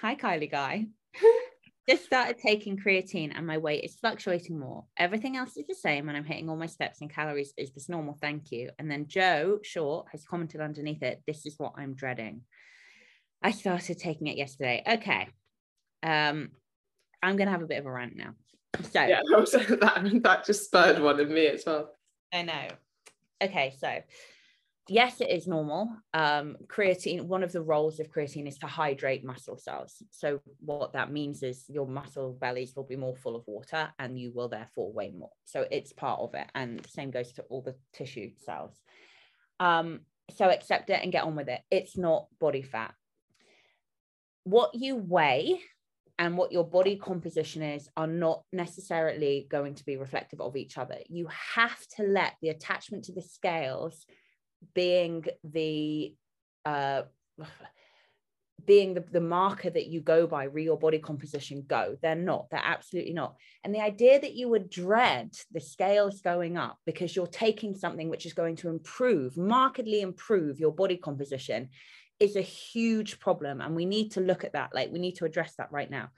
[0.00, 0.86] Hi, Kylie Guy.
[1.88, 4.84] just started taking creatine and my weight is fluctuating more.
[4.96, 7.88] Everything else is the same and I'm hitting all my steps and calories is this
[7.88, 8.16] normal.
[8.20, 8.70] Thank you.
[8.78, 12.42] And then Joe Short has commented underneath it, this is what I'm dreading.
[13.42, 14.82] I started taking it yesterday.
[14.86, 15.28] Okay.
[16.02, 16.50] Um,
[17.22, 18.34] I'm gonna have a bit of a rant now.
[18.82, 21.90] So yeah, that, that just spurred one in me as well.
[22.32, 22.68] I know.
[23.42, 23.98] Okay, so
[24.90, 25.88] yes, it is normal.
[26.12, 30.02] Um, creatine, one of the roles of creatine is to hydrate muscle cells.
[30.10, 34.18] So, what that means is your muscle bellies will be more full of water and
[34.18, 35.30] you will therefore weigh more.
[35.44, 36.46] So, it's part of it.
[36.54, 38.76] And the same goes to all the tissue cells.
[39.60, 40.00] Um,
[40.36, 41.60] so, accept it and get on with it.
[41.70, 42.92] It's not body fat.
[44.42, 45.60] What you weigh
[46.18, 50.76] and what your body composition is are not necessarily going to be reflective of each
[50.76, 50.96] other.
[51.08, 54.04] You have to let the attachment to the scales
[54.74, 56.14] being the
[56.64, 57.02] uh,
[58.66, 61.96] being the, the marker that you go by real body composition go.
[62.02, 63.36] They're not they're absolutely not.
[63.64, 68.08] And the idea that you would dread the scales going up because you're taking something
[68.08, 71.70] which is going to improve markedly improve your body composition
[72.18, 73.60] is a huge problem.
[73.60, 76.10] And we need to look at that like we need to address that right now.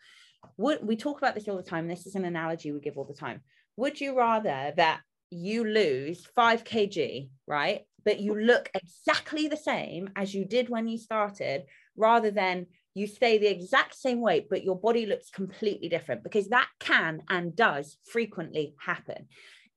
[0.57, 1.87] Would we talk about this all the time.
[1.87, 3.43] This is an analogy we give all the time.
[3.77, 5.01] Would you rather that
[5.31, 10.88] you lose 5 kg right but you look exactly the same as you did when
[10.88, 11.65] you started
[11.97, 16.49] rather than you stay the exact same weight but your body looks completely different because
[16.49, 19.29] that can and does frequently happen.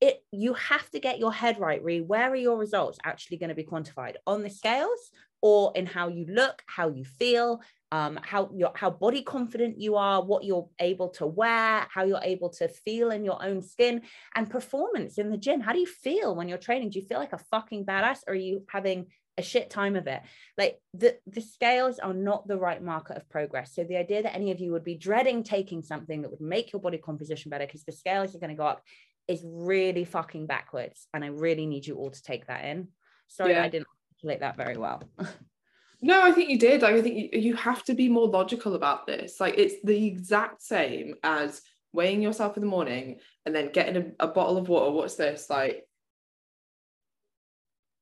[0.01, 3.49] It you have to get your head right Re, where are your results actually going
[3.49, 4.15] to be quantified?
[4.27, 5.11] On the scales
[5.41, 9.95] or in how you look how you feel um, how your how body confident you
[9.95, 14.01] are, what you're able to wear, how you're able to feel in your own skin,
[14.35, 15.61] and performance in the gym.
[15.61, 16.89] How do you feel when you're training?
[16.89, 20.07] Do you feel like a fucking badass, or are you having a shit time of
[20.07, 20.21] it?
[20.57, 23.75] Like the the scales are not the right marker of progress.
[23.75, 26.73] So the idea that any of you would be dreading taking something that would make
[26.73, 28.81] your body composition better because the scales are going to go up
[29.27, 31.07] is really fucking backwards.
[31.13, 32.89] And I really need you all to take that in.
[33.27, 33.63] Sorry, yeah.
[33.63, 35.03] I didn't articulate that very well.
[36.01, 36.81] No, I think you did.
[36.81, 39.39] Like, I think you, you have to be more logical about this.
[39.39, 41.61] Like, it's the exact same as
[41.93, 44.91] weighing yourself in the morning and then getting a, a bottle of water.
[44.91, 45.49] What's this?
[45.49, 45.87] Like,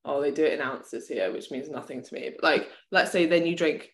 [0.05, 2.31] oh, they do it in ounces here, which means nothing to me.
[2.35, 3.89] But like, let's say then you drink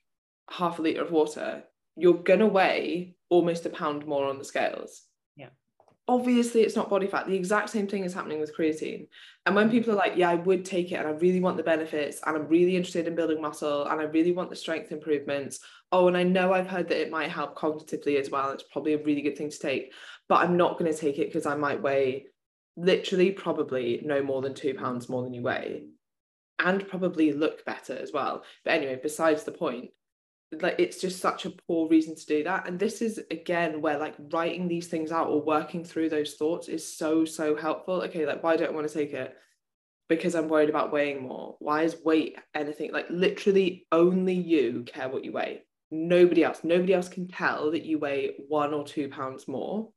[0.49, 1.63] half a litre of water,
[1.95, 5.03] you're gonna weigh almost a pound more on the scales
[6.09, 7.27] obviously it's not body fat.
[7.27, 9.07] The exact same thing is happening with creatine.
[9.45, 11.63] And when people are like yeah i would take it and i really want the
[11.63, 15.59] benefits and i'm really interested in building muscle and i really want the strength improvements
[15.91, 18.51] oh and i know i've heard that it might help cognitively as well.
[18.51, 19.93] It's probably a really good thing to take
[20.27, 22.27] but i'm not going to take it because i might weigh
[22.75, 25.85] literally probably no more than two pounds more than you weigh
[26.59, 28.43] and probably look better as well.
[28.65, 29.91] But anyway besides the point
[30.51, 32.67] like it's just such a poor reason to do that.
[32.67, 36.67] And this is again where like writing these things out or working through those thoughts
[36.67, 38.01] is so so helpful.
[38.03, 39.35] Okay like why don't i want to take it?
[40.07, 41.55] Because i'm worried about weighing more.
[41.59, 42.91] Why is weight anything?
[42.91, 45.63] Like literally only you care what you weigh.
[45.91, 46.61] Nobody else.
[46.63, 49.89] Nobody else can tell that you weigh one or two pounds more.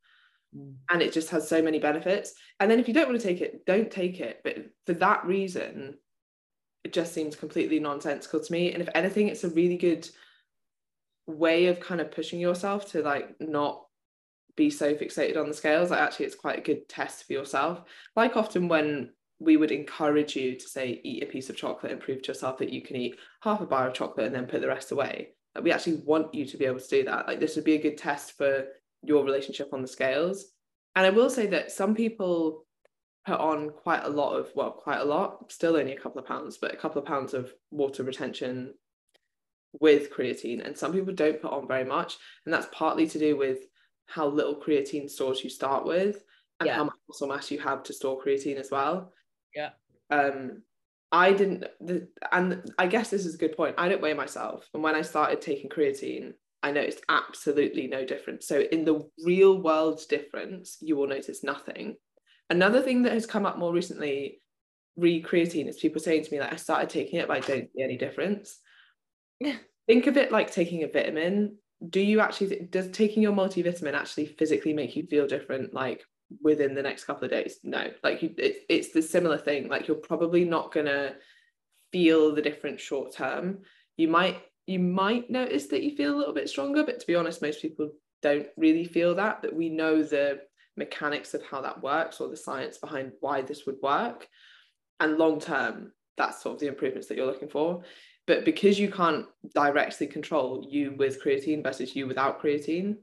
[0.55, 0.75] Mm.
[0.91, 2.35] and it just has so many benefits.
[2.61, 4.43] And then if you don't want to take it don't take it.
[4.45, 5.97] But for that reason
[6.85, 8.73] it just seems completely nonsensical to me.
[8.73, 10.07] And if anything it's a really good
[11.27, 13.85] way of kind of pushing yourself to like not
[14.57, 17.83] be so fixated on the scales like actually it's quite a good test for yourself.
[18.17, 22.01] Like often when we would encourage you to say eat a piece of chocolate and
[22.01, 24.61] prove to yourself that you can eat half a bar of chocolate and then put
[24.61, 27.27] the rest away like we actually want you to be able to do that.
[27.27, 28.65] Like this would be a good test for
[29.03, 30.47] your relationship on the scales.
[30.95, 32.67] And i will say that some people
[33.27, 36.27] put on quite a lot of well quite a lot still only a couple of
[36.27, 38.75] pounds but a couple of pounds of water retention
[39.81, 43.37] with creatine and some people don't put on very much and that's partly to do
[43.37, 43.61] with
[44.07, 46.23] how little creatine stores you start with
[46.61, 46.75] and yeah.
[46.75, 49.13] how much muscle mass you have to store creatine as well.
[49.55, 49.71] Yeah.
[50.11, 50.63] Um
[51.11, 54.69] I didn't the, and I guess this is a good point I don't weigh myself
[54.75, 58.47] and when I started taking creatine I noticed absolutely no difference.
[58.47, 61.97] So in the real world difference you will notice nothing.
[62.51, 64.43] Another thing that has come up more recently
[64.97, 67.71] re creatine is people saying to me like I started taking it but I don't
[67.75, 68.59] see any difference
[69.87, 71.57] think of it like taking a vitamin.
[71.89, 76.03] Do you actually does taking your multivitamin actually physically make you feel different like
[76.43, 77.59] within the next couple of days?
[77.65, 77.91] No.
[78.03, 79.69] Like you, it, it's the similar thing.
[79.69, 81.15] Like you're probably not gonna
[81.91, 83.61] feel the difference short term.
[83.97, 87.17] You might you might notice that you feel a little bit stronger but to be
[87.17, 87.91] honest most people
[88.23, 90.39] don't really feel that that we know the
[90.77, 94.29] mechanics of how that works or the science behind why this would work.
[95.01, 97.83] And long term that's sort of the improvements that you're looking for
[98.27, 102.97] but because you can't directly control you with creatine versus you without creatine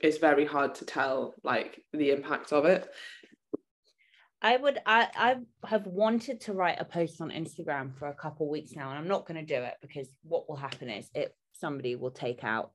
[0.00, 2.88] it's very hard to tell like the impact of it.
[4.42, 5.36] I would I I
[5.66, 9.08] have wanted to write a post on Instagram for a couple weeks now and I'm
[9.08, 12.72] not going to do it because what will happen is it somebody will take out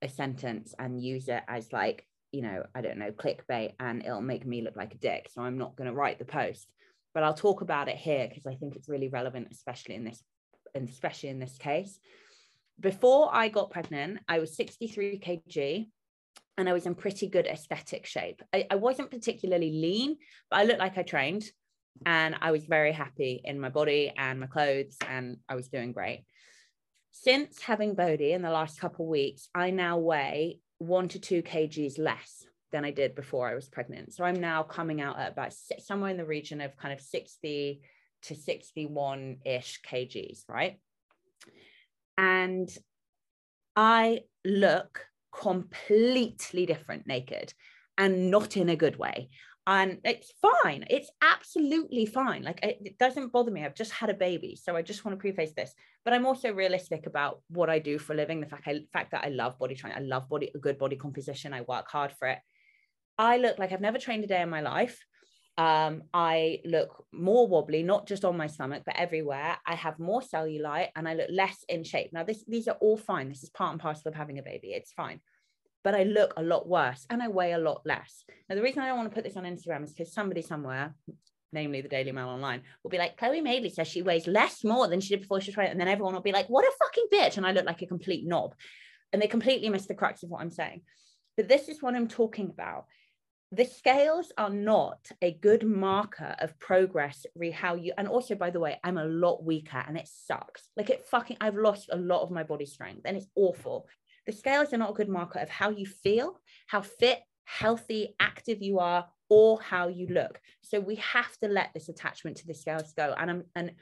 [0.00, 4.22] a sentence and use it as like you know I don't know clickbait and it'll
[4.22, 5.28] make me look like a dick.
[5.32, 6.66] So I'm not going to write the post
[7.14, 10.22] but I'll talk about it here because I think it's really relevant especially in this
[10.74, 11.98] and especially in this case
[12.80, 15.86] before I got pregnant I was 63 kg
[16.56, 18.42] and I was in pretty good aesthetic shape.
[18.52, 20.16] I, I wasn't particularly lean,
[20.50, 21.44] but I looked like I trained
[22.06, 25.92] and I was very happy in my body and my clothes, and I was doing
[25.92, 26.24] great.
[27.12, 31.42] Since having Bodhi in the last couple of weeks, I now weigh one to two
[31.42, 32.44] kgs less
[32.74, 34.12] than I did before I was pregnant.
[34.12, 37.00] So I'm now coming out at about six, somewhere in the region of kind of
[37.00, 37.80] 60
[38.24, 40.80] to 61 ish kgs, right?
[42.18, 42.68] And
[43.76, 47.54] I look completely different naked
[47.96, 49.30] and not in a good way.
[49.68, 50.84] And it's fine.
[50.90, 52.42] It's absolutely fine.
[52.42, 53.64] Like it, doesn't bother me.
[53.64, 55.72] I've just had a baby so i just want to preface this.
[56.04, 59.12] But i'm also realistic about what i do for a living the fact I, fact
[59.12, 62.12] that i love body training i love body a good body composition i work hard
[62.18, 62.40] for it
[63.18, 65.04] i look like i've never trained a day in my life
[65.56, 69.56] um, I look more wobbly, not just on my stomach, but everywhere.
[69.66, 72.10] I have more cellulite and I look less in shape.
[72.12, 73.28] Now, this, these are all fine.
[73.28, 74.68] This is part and parcel of having a baby.
[74.68, 75.20] It's fine.
[75.84, 78.24] But I look a lot worse and I weigh a lot less.
[78.48, 80.94] Now, the reason I don't want to put this on Instagram is because somebody somewhere,
[81.52, 84.88] namely the Daily Mail Online, will be like, Chloe Madeley says she weighs less more
[84.88, 85.74] than she did before she was pregnant.
[85.74, 87.36] And then everyone will be like, what a fucking bitch.
[87.36, 88.54] And I look like a complete knob.
[89.12, 90.80] And they completely miss the crux of what I'm saying.
[91.36, 92.86] But this is what I'm talking about
[93.54, 98.50] the scales are not a good marker of progress re how you and also by
[98.50, 100.68] the way i'm a lot weaker and it sucks.
[100.76, 103.86] Like it fucking i've lost a lot of my body strength and it's awful.
[104.26, 108.62] The scales are not a good marker of how you feel how fit healthy active
[108.62, 110.40] you are or how you look.
[110.62, 113.14] So we have to let this attachment to the scales go.
[113.18, 113.72] And I'm, and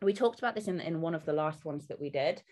[0.00, 2.42] we talked about this in, in one of the last ones that we did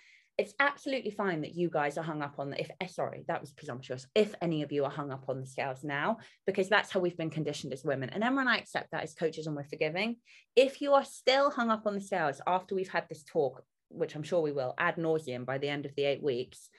[0.41, 3.43] it's absolutely fine that you guys are hung up on the if eh, sorry that
[3.43, 6.17] was presumptuous if any of you are hung up on the scales now
[6.47, 8.09] because that's how we've been conditioned as women.
[8.09, 10.17] And Emma and I accept that as coaches and we're forgiving.
[10.57, 14.15] If you are still hung up on the scales after we've had this talk which
[14.15, 16.71] I'm sure we will ad nauseum by the end of the eight weeks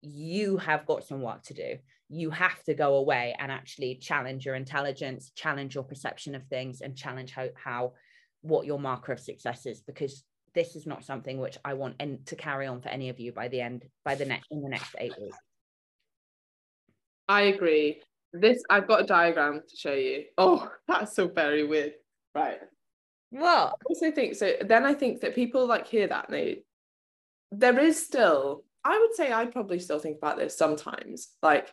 [0.00, 1.76] you have got some work to do.
[2.08, 6.80] You have to go away and actually challenge your intelligence challenge your perception of things
[6.80, 7.92] and challenge how, how
[8.40, 10.24] what your marker of success is because
[10.56, 13.30] this is not something which I want and to carry on for any of you
[13.30, 15.36] by the end by the next in the next eight weeks.
[17.28, 18.02] I agree.
[18.32, 20.24] This I've got a diagram to show you.
[20.38, 21.92] Oh, that's so very weird.
[22.34, 22.58] Right.
[23.30, 23.68] What?
[23.68, 24.54] I also think so.
[24.62, 26.62] Then I think that people like hear that and they
[27.52, 31.28] there is still, I would say I probably still think about this sometimes.
[31.42, 31.70] Like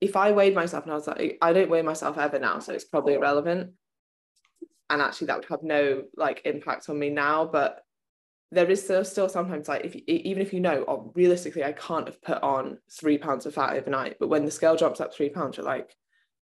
[0.00, 2.74] if I weighed myself and I was like, I don't weigh myself ever now, so
[2.74, 3.72] it's probably irrelevant.
[4.90, 7.46] And actually that would have no like impact on me now.
[7.46, 7.80] But
[8.52, 12.06] there is still, still sometimes like if even if you know oh realistically I can't
[12.06, 15.28] have put on three pounds of fat overnight but when the scale jumps up three
[15.28, 15.94] pounds you're like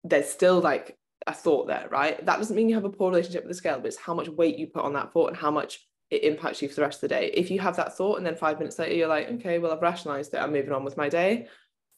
[0.02, 2.24] there's still like a thought there right?
[2.24, 4.28] That doesn't mean you have a poor relationship with the scale but it's how much
[4.28, 7.02] weight you put on that thought and how much it impacts you for the rest
[7.02, 7.30] of the day.
[7.32, 9.82] If you have that thought and then five minutes later you're like okay well I've
[9.82, 11.46] rationalized it I'm moving on with my day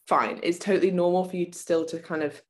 [0.07, 0.39] fine.
[0.43, 2.41] It's totally normal for you to still to kind of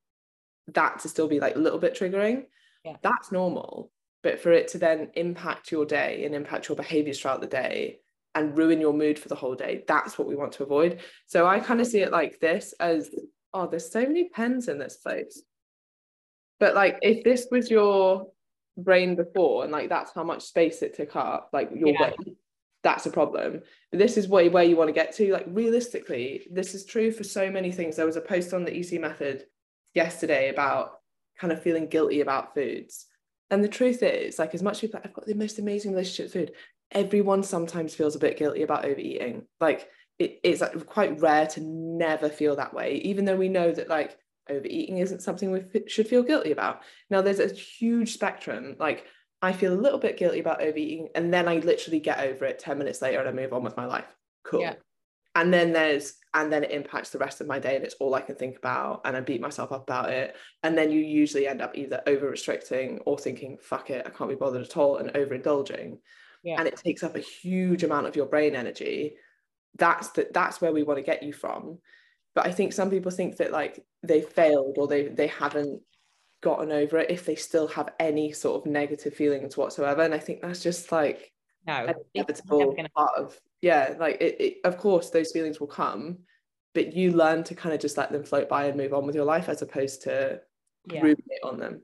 [0.68, 2.46] that to still be like a little bit triggering.
[2.84, 2.96] Yeah.
[3.02, 3.92] that's normal
[4.24, 8.00] but for it to then impact your day and impact your behaviors throughout the day
[8.36, 11.00] and ruin your mood for the whole day that's what we want to avoid.
[11.26, 13.10] So i kind of see it like this as
[13.54, 15.42] oh there's so many pens in this place.
[16.60, 18.28] But like if this was your
[18.78, 22.02] brain before and like that's how much space it took up like your yeah.
[22.02, 22.36] way
[22.84, 23.62] that's a problem.
[23.92, 27.12] But this is where, where you want to get to like realistically this is true
[27.12, 27.96] for so many things.
[27.96, 29.46] There was a post on the EC method
[29.94, 31.00] yesterday about
[31.40, 33.08] kind of feeling guilty about foods
[33.50, 36.48] and the truth is, like, as much people, I've got the most amazing relationship with
[36.48, 36.56] food.
[36.92, 39.44] Everyone sometimes feels a bit guilty about overeating.
[39.60, 39.90] Like,
[40.20, 43.88] it, it's like quite rare to never feel that way, even though we know that
[43.88, 44.18] like
[44.50, 46.82] overeating isn't something we f- should feel guilty about.
[47.10, 48.76] Now, there's a huge spectrum.
[48.80, 49.06] Like,
[49.42, 52.60] I feel a little bit guilty about overeating, and then I literally get over it
[52.60, 54.08] 10 minutes later and I move on with my life.
[54.44, 54.62] Cool.
[54.62, 54.74] Yeah
[55.38, 58.16] and then there's and then it impacts the rest of my day and it's all
[58.16, 60.36] I can think about and I beat myself up about it.
[60.64, 64.30] And then you usually end up either over restricting or thinking fuck it I can't
[64.30, 66.00] be bothered at all and overindulging.
[66.44, 66.56] Yeah.
[66.60, 69.16] and it takes up a huge amount of your brain energy.
[69.78, 71.80] That's the, that's where we want to get you from.
[72.34, 75.82] But I think some people think that like they failed or they they haven't
[76.42, 80.02] gotten over it if they still have any sort of negative feelings whatsoever.
[80.02, 81.32] And I think that's just like
[81.68, 86.20] no inevitable part of yeah like it, it, of course those feelings will come
[86.74, 89.16] but you learn to kind of just let them float by and move on with
[89.16, 90.40] your life as opposed to
[90.86, 91.02] Yeah.
[91.02, 91.82] ruminate on them.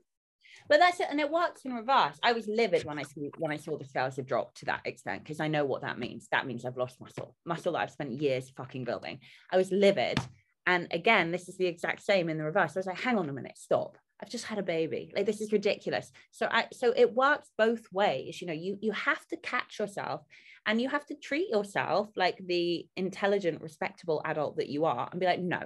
[0.68, 2.16] But that's it, and it works in reverse.
[2.22, 4.86] I was livid when I saw when I saw the scales have dropped to that
[4.86, 6.28] extent because I know what that means.
[6.30, 9.18] That means I've lost muscle, muscle that I've spent years fucking building.
[9.52, 10.20] I was livid,
[10.66, 12.76] and again, this is the exact same in the reverse.
[12.76, 13.98] I was like, hang on a minute, stop.
[14.22, 15.12] I've just had a baby.
[15.14, 16.10] Like this is ridiculous.
[16.30, 18.40] So I so it works both ways.
[18.40, 20.22] You know, you you have to catch yourself,
[20.66, 25.20] and you have to treat yourself like the intelligent, respectable adult that you are, and
[25.20, 25.60] be like, no,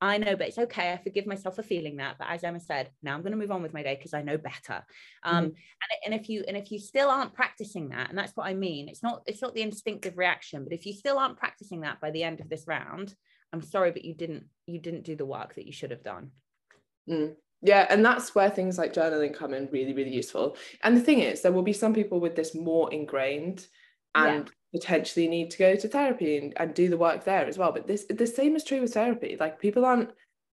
[0.00, 0.92] I know, but it's okay.
[0.92, 2.16] I forgive myself for feeling that.
[2.18, 4.22] But as Emma said, now I'm going to move on with my day because I
[4.22, 4.84] know better.
[5.22, 5.54] Um, and,
[6.06, 8.88] and if you and if you still aren't practicing that, and that's what I mean,
[8.88, 12.10] it's not it's not the instinctive reaction, but if you still aren't practicing that by
[12.10, 13.14] the end of this round,
[13.52, 16.30] I'm sorry, but you didn't you didn't do the work that you should have done.
[17.08, 17.36] Mm.
[17.66, 20.56] Yeah, and that's where things like journaling come in really, really useful.
[20.82, 23.66] And the thing is, there will be some people with this more ingrained
[24.14, 27.72] and potentially need to go to therapy and, and do the work there as well.
[27.72, 29.36] But this the same is true with therapy.
[29.38, 30.10] Like people aren't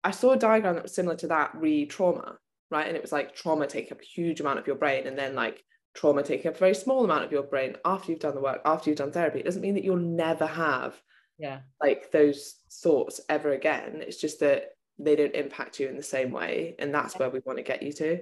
[0.04, 2.38] I saw a diagram that was similar to that re trauma,
[2.70, 2.86] right?
[2.86, 5.34] And it was like trauma taking up a huge amount of your brain and then
[5.34, 5.62] like
[5.94, 8.60] trauma taking up a very small amount of your brain after you've done the work,
[8.64, 9.40] after you've done therapy.
[9.40, 11.00] It doesn't mean that you'll never have
[11.38, 11.60] Yeah.
[11.82, 14.02] like those thoughts ever again.
[14.06, 14.70] It's just that
[15.04, 16.74] they don't impact you in the same way.
[16.78, 18.20] And that's where we want to get you to.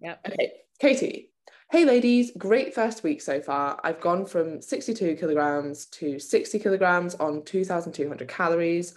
[0.00, 0.16] Yeah.
[0.26, 1.30] Okay, Katie.
[1.70, 3.78] Hey ladies, great first week so far.
[3.84, 8.94] I've gone from 62 kilograms to 60 kilograms on 2,200 calories.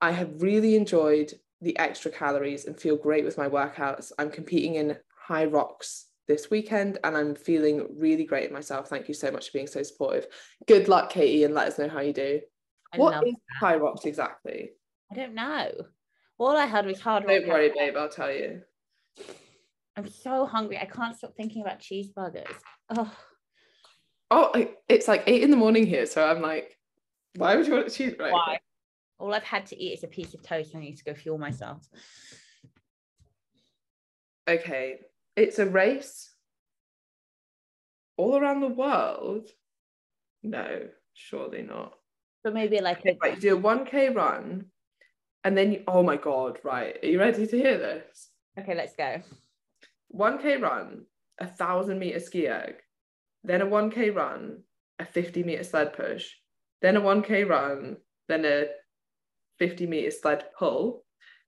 [0.00, 4.12] I have really enjoyed the extra calories and feel great with my workouts.
[4.18, 4.96] I'm competing in
[5.28, 8.88] Hyrox this weekend and I'm feeling really great in myself.
[8.88, 10.28] Thank you so much for being so supportive.
[10.66, 12.40] Good luck, Katie, and let us know how you do.
[12.92, 14.70] I What is Hyrox exactly?
[15.10, 15.72] I don't know.
[16.38, 17.26] All I had was hard.
[17.26, 18.62] Don't worry, babe, I'll tell you.
[19.96, 20.78] I'm so hungry.
[20.78, 22.52] I can't stop thinking about cheeseburgers.
[22.96, 23.12] Oh,
[24.30, 26.78] Oh, I- it's like eight in the morning here, so I'm like,
[27.36, 28.14] why would you want to cheese?
[28.18, 28.30] Right.
[28.32, 28.60] why?
[29.18, 30.76] All I've had to eat is a piece of toast.
[30.76, 31.88] I need to go fuel myself.
[34.46, 35.00] Okay,
[35.34, 36.30] it's a race
[38.16, 39.48] all around the world.
[40.42, 41.94] No, surely not.
[42.44, 44.66] But maybe like a, Right, you do a 1k run,
[45.44, 46.96] and then you, oh my god, right.
[47.02, 48.30] Are you ready to hear this?
[48.58, 49.22] okay, let's go.
[50.14, 51.04] 1k run,
[51.40, 52.76] a thousand meter ski erg,
[53.44, 54.62] then a 1k run,
[54.98, 56.26] a 50 meter sled push,
[56.82, 57.96] then a 1k run,
[58.28, 58.66] then a
[59.58, 61.04] 50 meter sled pull,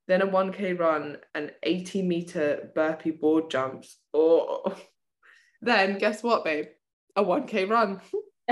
[0.09, 3.99] then a 1k run, an 80 meter burpee broad jumps.
[4.15, 4.77] Oh,
[5.63, 6.67] then guess what, babe?
[7.17, 8.01] A 1k run,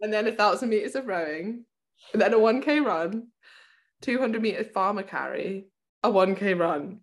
[0.00, 1.64] and then a thousand meters of rowing,
[2.12, 3.28] and then a 1k run,
[4.02, 5.66] 200 meter farmer carry,
[6.02, 7.00] a 1k run,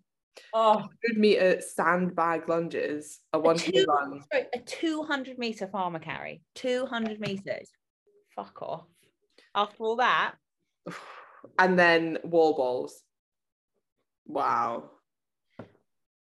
[0.52, 0.88] oh, 100
[1.18, 4.22] meter sandbag lunges, a a 1k two- run.
[4.32, 6.42] sorry, a 200 meter farmer carry.
[6.54, 7.70] 200 meters.
[8.34, 8.86] Fuck off.
[9.54, 10.34] After all that,
[11.58, 13.02] and then wall balls.
[14.26, 14.90] Wow.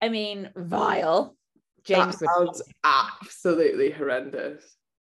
[0.01, 1.37] I mean, vile.
[1.85, 4.65] James, that sounds absolutely horrendous.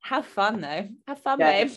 [0.04, 0.88] have fun though.
[1.08, 1.64] Have fun, Yeah.
[1.66, 1.72] babe.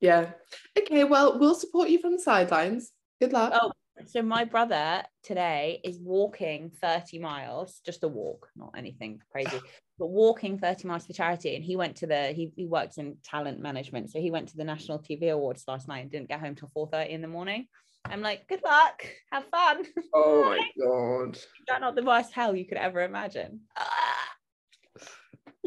[0.00, 0.30] Yeah.
[0.78, 2.92] Okay, well, we'll support you from the sidelines.
[3.20, 3.52] Good luck.
[3.54, 3.72] Oh,
[4.06, 9.60] so my brother today is walking 30 miles, just a walk, not anything crazy,
[9.98, 11.54] but walking 30 miles for charity.
[11.54, 14.10] And he went to the, he, he works in talent management.
[14.10, 16.70] So he went to the National TV Awards last night and didn't get home till
[16.76, 17.66] 4.30 in the morning.
[18.04, 19.86] I'm like, good luck, have fun.
[20.12, 21.38] Oh my god.
[21.66, 23.60] That's not the worst hell you could ever imagine.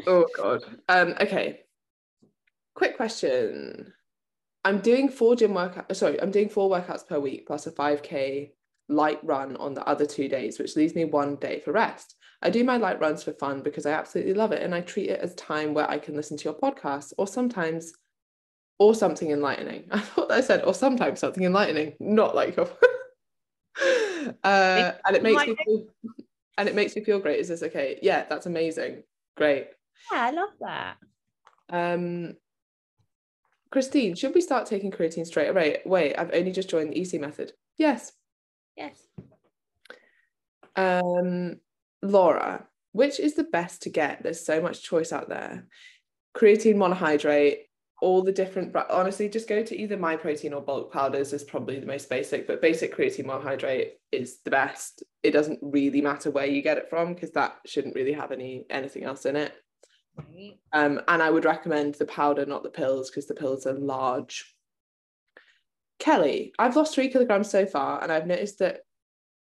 [0.06, 0.64] Oh god.
[0.88, 1.62] Um, okay.
[2.76, 3.94] Quick question.
[4.68, 5.96] I'm doing four gym workouts.
[5.96, 8.52] Sorry, I'm doing four workouts per week plus a 5k
[8.90, 12.16] light run on the other two days, which leaves me one day for rest.
[12.42, 15.10] I do my light runs for fun because I absolutely love it and I treat
[15.10, 17.94] it as time where I can listen to your podcast or sometimes
[18.78, 19.86] or something enlightening.
[19.92, 22.68] I thought I said or sometimes something enlightening, not like your
[24.44, 25.88] uh, and it makes me feel
[26.58, 27.40] and it makes me feel great.
[27.40, 28.00] Is this okay?
[28.02, 29.04] Yeah, that's amazing.
[29.38, 29.70] Great.
[30.12, 30.98] Yeah, I love that.
[31.70, 32.36] Um,
[33.72, 35.80] Christine, should we start taking creatine straight away?
[35.86, 37.54] Wait, I've only just joined the EC method.
[37.78, 38.12] Yes.
[38.76, 39.02] Yes.
[40.76, 41.60] Um,
[42.02, 44.24] Laura, which is the best to get?
[44.24, 45.68] There's so much choice out there.
[46.36, 47.58] Creatine monohydrate,
[48.02, 48.76] all the different.
[48.90, 52.48] Honestly, just go to either Myprotein or bulk powders is probably the most basic.
[52.48, 55.04] But basic creatine monohydrate is the best.
[55.24, 58.66] It doesn't really matter where you get it from because that shouldn't really have any
[58.70, 59.54] anything else in it.
[60.74, 64.56] Um, and I would recommend the powder, not the pills, because the pills are large.
[66.00, 68.82] Kelly, I've lost three kilograms so far, and I've noticed that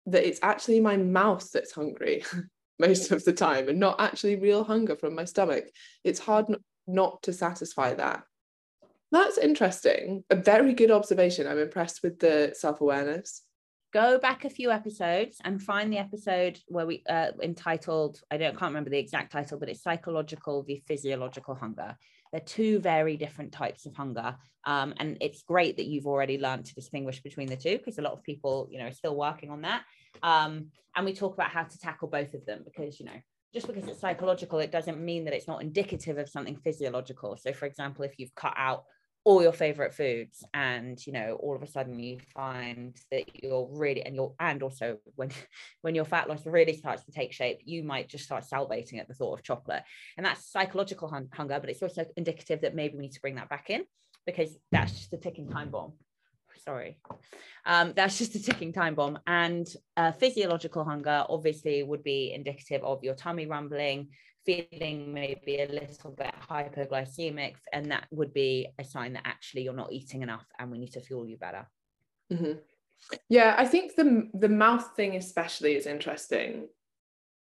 [0.07, 2.25] that it's actually my mouth that's hungry
[2.79, 5.65] most of the time, and not actually real hunger from my stomach.
[6.05, 6.57] It's hard n-
[6.87, 8.25] not to satisfy that.
[9.13, 10.25] That's interesting.
[10.31, 11.47] A very good observation.
[11.47, 13.43] I'm impressed with the self awareness.
[13.93, 18.57] Go back a few episodes and find the episode where we uh, entitled, I don't
[18.57, 21.97] can't remember the exact title, but it's psychological v physiological hunger.
[22.31, 24.37] They're two very different types of hunger.
[24.65, 28.03] Um, and it's great that you've already learned to distinguish between the two because a
[28.03, 29.83] lot of people, you know, are still working on that.
[30.23, 33.21] Um, and we talk about how to tackle both of them because, you know,
[33.53, 37.37] just because it's psychological, it doesn't mean that it's not indicative of something physiological.
[37.37, 38.85] So, for example, if you've cut out
[39.25, 43.69] all your favorite foods and you know all of a sudden you find that you're
[43.71, 45.31] really and you're and also when
[45.83, 49.09] when your fat loss really starts to take shape you might just start salivating at
[49.09, 49.83] the thought of chocolate.
[50.17, 53.35] And that's psychological hun- hunger but it's also indicative that maybe we need to bring
[53.35, 53.85] that back in
[54.25, 55.93] because that's just a ticking time bomb.
[56.65, 56.99] Sorry.
[57.65, 59.19] Um, that's just a ticking time bomb.
[59.27, 59.67] And
[59.97, 64.09] uh, physiological hunger obviously would be indicative of your tummy rumbling
[64.45, 69.75] feeling maybe a little bit hypoglycemic, and that would be a sign that actually you're
[69.75, 71.67] not eating enough and we need to fuel you better.
[72.33, 72.59] Mm-hmm.
[73.29, 76.69] Yeah, I think the the mouth thing especially is interesting.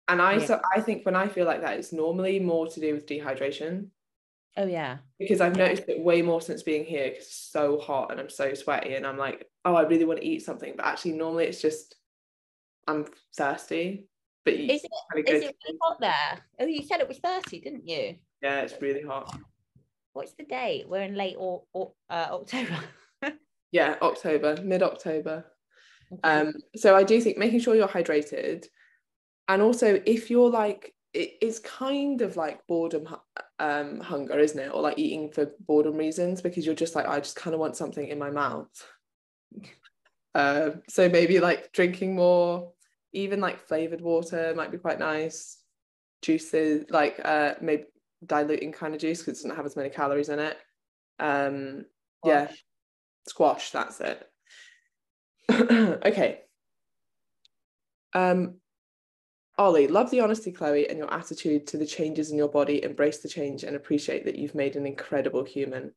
[0.07, 0.45] And I yeah.
[0.45, 3.87] so I think when I feel like that, it's normally more to do with dehydration.
[4.57, 4.97] Oh yeah.
[5.17, 8.29] Because I've noticed it way more since being here because it's so hot and I'm
[8.29, 10.73] so sweaty and I'm like, oh, I really want to eat something.
[10.75, 11.95] But actually normally it's just
[12.87, 14.07] I'm thirsty.
[14.43, 14.91] But is it,
[15.27, 16.39] is it really hot there?
[16.59, 18.15] Oh, you said it was 30, didn't you?
[18.41, 19.37] Yeah, it's really hot.
[20.13, 20.87] What's the date?
[20.87, 22.79] We're in late or, or uh, October.
[23.71, 25.45] yeah, October, mid October.
[26.23, 28.65] Um, so I do think making sure you're hydrated,
[29.47, 33.07] and also if you're like, it is kind of like boredom
[33.59, 34.73] um, hunger, isn't it?
[34.73, 37.77] Or like eating for boredom reasons because you're just like, I just kind of want
[37.77, 38.69] something in my mouth.
[40.33, 42.71] Uh, so maybe like drinking more
[43.13, 45.57] even like flavored water might be quite nice
[46.21, 47.85] juices like uh maybe
[48.25, 50.57] diluting kind of juice because it doesn't have as many calories in it
[51.19, 51.85] um
[52.19, 52.25] squash.
[52.25, 52.47] yeah
[53.27, 54.27] squash that's it
[56.05, 56.41] okay
[58.13, 58.55] um
[59.57, 62.83] Ollie, love the honesty, Chloe, and your attitude to the changes in your body.
[62.83, 65.93] Embrace the change and appreciate that you've made an incredible human.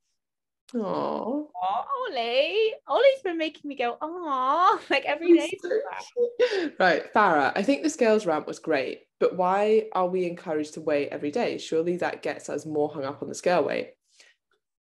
[0.75, 2.73] Oh, Ollie.
[2.89, 5.59] Ollie's been making me go, oh, like every day.
[6.79, 10.81] right, Farah, I think the scales ramp was great, but why are we encouraged to
[10.81, 11.59] weigh every day?
[11.59, 13.95] Surely that gets us more hung up on the scale weight.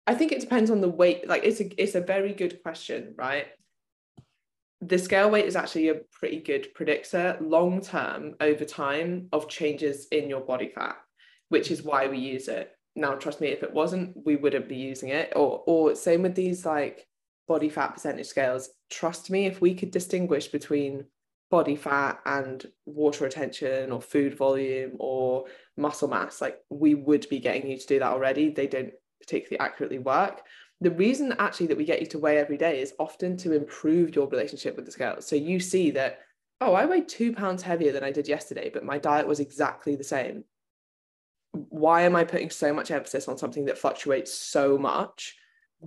[0.07, 1.27] I think it depends on the weight.
[1.27, 3.47] Like it's a it's a very good question, right?
[4.81, 10.07] The scale weight is actually a pretty good predictor long term over time of changes
[10.11, 10.97] in your body fat,
[11.49, 14.75] which is why we use it now trust me if it wasn't we wouldn't be
[14.75, 15.33] using it.
[15.35, 17.07] Or or same with these like
[17.47, 18.69] body fat percentage scales.
[18.89, 21.05] Trust me if we could distinguish between
[21.49, 27.39] body fat and water retention or food volume or muscle mass like we would be
[27.39, 28.49] getting you to do that already.
[28.49, 30.41] They don't particularly accurately work.
[30.81, 34.15] The reason actually that we get you to weigh every day is often to improve
[34.15, 36.19] your relationship with the scales so you see that
[36.59, 39.95] oh i weighed two pounds heavier than i did yesterday but my diet was exactly
[39.95, 40.43] the same
[41.53, 45.35] why am I putting so much emphasis on something that fluctuates so much?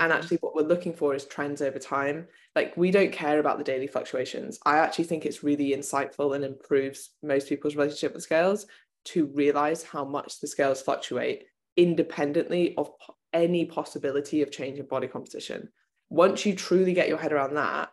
[0.00, 0.20] And mm-hmm.
[0.20, 2.26] actually, what we're looking for is trends over time.
[2.54, 4.58] Like, we don't care about the daily fluctuations.
[4.64, 8.66] I actually think it's really insightful and improves most people's relationship with scales
[9.06, 11.44] to realize how much the scales fluctuate
[11.76, 12.90] independently of
[13.32, 15.68] any possibility of change in body composition.
[16.08, 17.90] Once you truly get your head around that,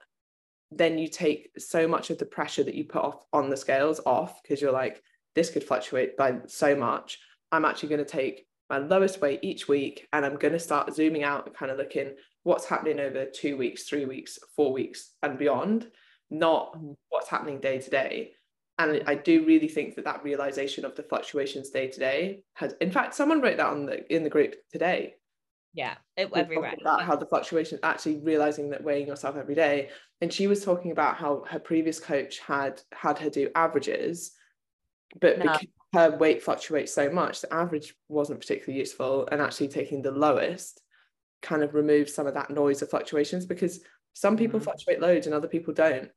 [0.71, 3.99] then you take so much of the pressure that you put off on the scales
[4.05, 5.01] off because you're like,
[5.35, 7.19] this could fluctuate by so much.
[7.51, 10.93] I'm actually going to take my lowest weight each week and I'm going to start
[10.95, 15.11] zooming out and kind of looking what's happening over two weeks, three weeks, four weeks,
[15.21, 15.87] and beyond,
[16.29, 16.93] not mm-hmm.
[17.09, 18.31] what's happening day to day.
[18.79, 22.73] And I do really think that that realization of the fluctuations day to day has,
[22.81, 25.15] in fact, someone wrote that on the in the group today.
[25.73, 26.73] Yeah, it, everywhere.
[26.81, 29.89] About how the fluctuation, actually realizing that weighing yourself every day,
[30.19, 34.31] and she was talking about how her previous coach had had her do averages,
[35.19, 35.51] but no.
[35.51, 39.27] because her weight fluctuates so much, the average wasn't particularly useful.
[39.31, 40.81] And actually taking the lowest
[41.41, 43.81] kind of removes some of that noise of fluctuations because
[44.13, 44.63] some people mm.
[44.63, 46.09] fluctuate loads and other people don't.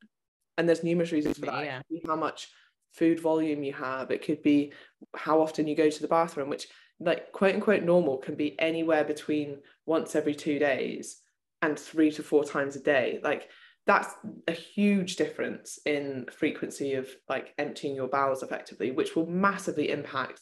[0.56, 1.64] And there's numerous reasons for that.
[1.64, 1.80] Yeah.
[2.06, 2.48] How much
[2.94, 4.10] food volume you have.
[4.10, 4.72] It could be
[5.14, 6.68] how often you go to the bathroom, which
[7.00, 11.20] like quote unquote normal can be anywhere between once every two days
[11.60, 13.20] and three to four times a day.
[13.22, 13.48] Like
[13.86, 14.14] that's
[14.48, 20.40] a huge difference in frequency of like emptying your bowels effectively which will massively impact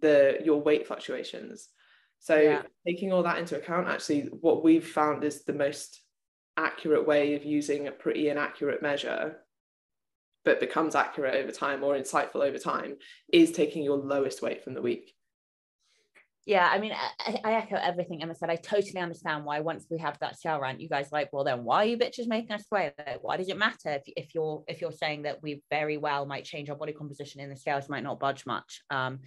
[0.00, 1.68] the your weight fluctuations
[2.18, 2.62] so yeah.
[2.86, 6.00] taking all that into account actually what we've found is the most
[6.56, 9.36] accurate way of using a pretty inaccurate measure
[10.44, 12.96] but becomes accurate over time or insightful over time
[13.32, 15.12] is taking your lowest weight from the week
[16.46, 18.50] Yeah, I mean, I, I, echo everything Emma said.
[18.50, 21.64] I totally understand why once we have that shell rant, you guys like, well, then
[21.64, 22.92] why are you bitches making us swear?
[22.96, 26.24] Like, why does it matter if, if you're if you're saying that we very well
[26.24, 28.80] might change our body composition in the scales might not budge much?
[28.90, 29.18] Um,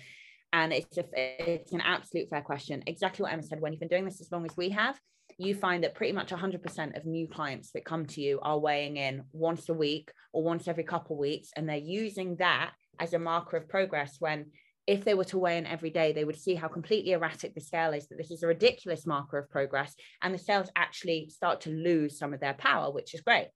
[0.54, 2.84] and it's a, it's an absolute fair question.
[2.88, 3.60] Exactly what Emma said.
[3.60, 4.98] When you've been doing this as long as we have,
[5.38, 8.96] you find that pretty much 100% of new clients that come to you are weighing
[8.96, 13.14] in once a week or once every couple of weeks, and they're using that as
[13.14, 14.46] a marker of progress when
[14.90, 17.62] if they were to weigh in every day, they would see how completely erratic the
[17.62, 21.62] scale is, that this is a ridiculous marker of progress, and the cells actually start
[21.62, 23.50] to lose some of their power, which is great.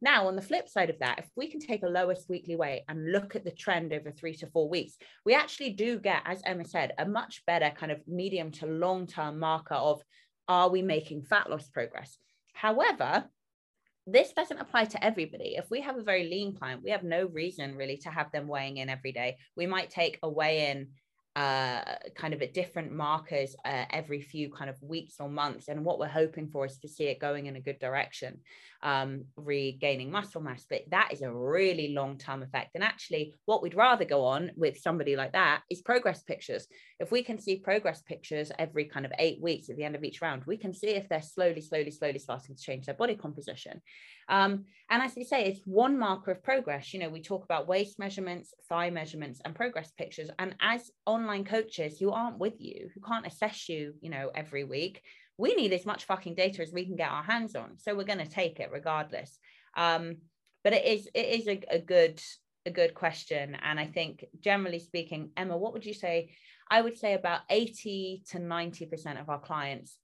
[0.00, 2.84] Now, on the flip side of that, if we can take a lowest weekly weight
[2.88, 6.40] and look at the trend over three to four weeks, we actually do get, as
[6.46, 10.00] Emma said, a much better kind of medium to long term marker of
[10.46, 12.16] are we making fat loss progress?
[12.52, 13.24] However,
[14.06, 15.56] this doesn't apply to everybody.
[15.56, 18.46] If we have a very lean client, we have no reason really to have them
[18.46, 19.36] weighing in every day.
[19.56, 20.88] We might take a weigh in
[21.34, 21.82] uh,
[22.14, 25.68] kind of at different markers uh, every few kind of weeks or months.
[25.68, 28.40] And what we're hoping for is to see it going in a good direction,
[28.86, 30.64] um, regaining muscle mass.
[30.70, 32.70] But that is a really long term effect.
[32.76, 36.68] And actually, what we'd rather go on with somebody like that is progress pictures.
[37.00, 40.04] If we can see progress pictures every kind of eight weeks at the end of
[40.04, 43.16] each round, we can see if they're slowly, slowly, slowly starting to change their body
[43.16, 43.82] composition.
[44.28, 46.94] Um, and as you say, it's one marker of progress.
[46.94, 50.30] You know, we talk about waist measurements, thigh measurements, and progress pictures.
[50.38, 54.62] And as online coaches who aren't with you, who can't assess you, you know, every
[54.62, 55.02] week,
[55.38, 57.78] we need as much fucking data as we can get our hands on.
[57.78, 59.38] So we're going to take it regardless.
[59.76, 60.16] Um,
[60.64, 62.20] but it is it is a, a good
[62.64, 63.56] a good question.
[63.62, 66.30] And I think generally speaking, Emma, what would you say?
[66.68, 69.98] I would say about 80 to 90% of our clients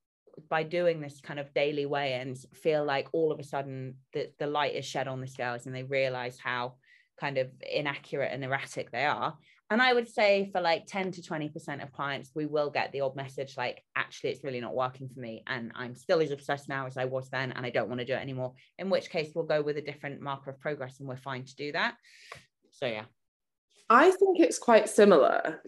[0.49, 4.47] by doing this kind of daily weigh-ins feel like all of a sudden the, the
[4.47, 6.75] light is shed on the scales and they realize how
[7.21, 9.37] kind of inaccurate and erratic they are
[9.73, 13.01] and i would say for like 10 to 20% of clients we will get the
[13.01, 16.69] odd message like actually it's really not working for me and i'm still as obsessed
[16.69, 19.11] now as i was then and i don't want to do it anymore in which
[19.11, 21.97] case we'll go with a different marker of progress and we're fine to do that.
[22.71, 23.05] So yeah.
[23.91, 25.63] I think it's quite similar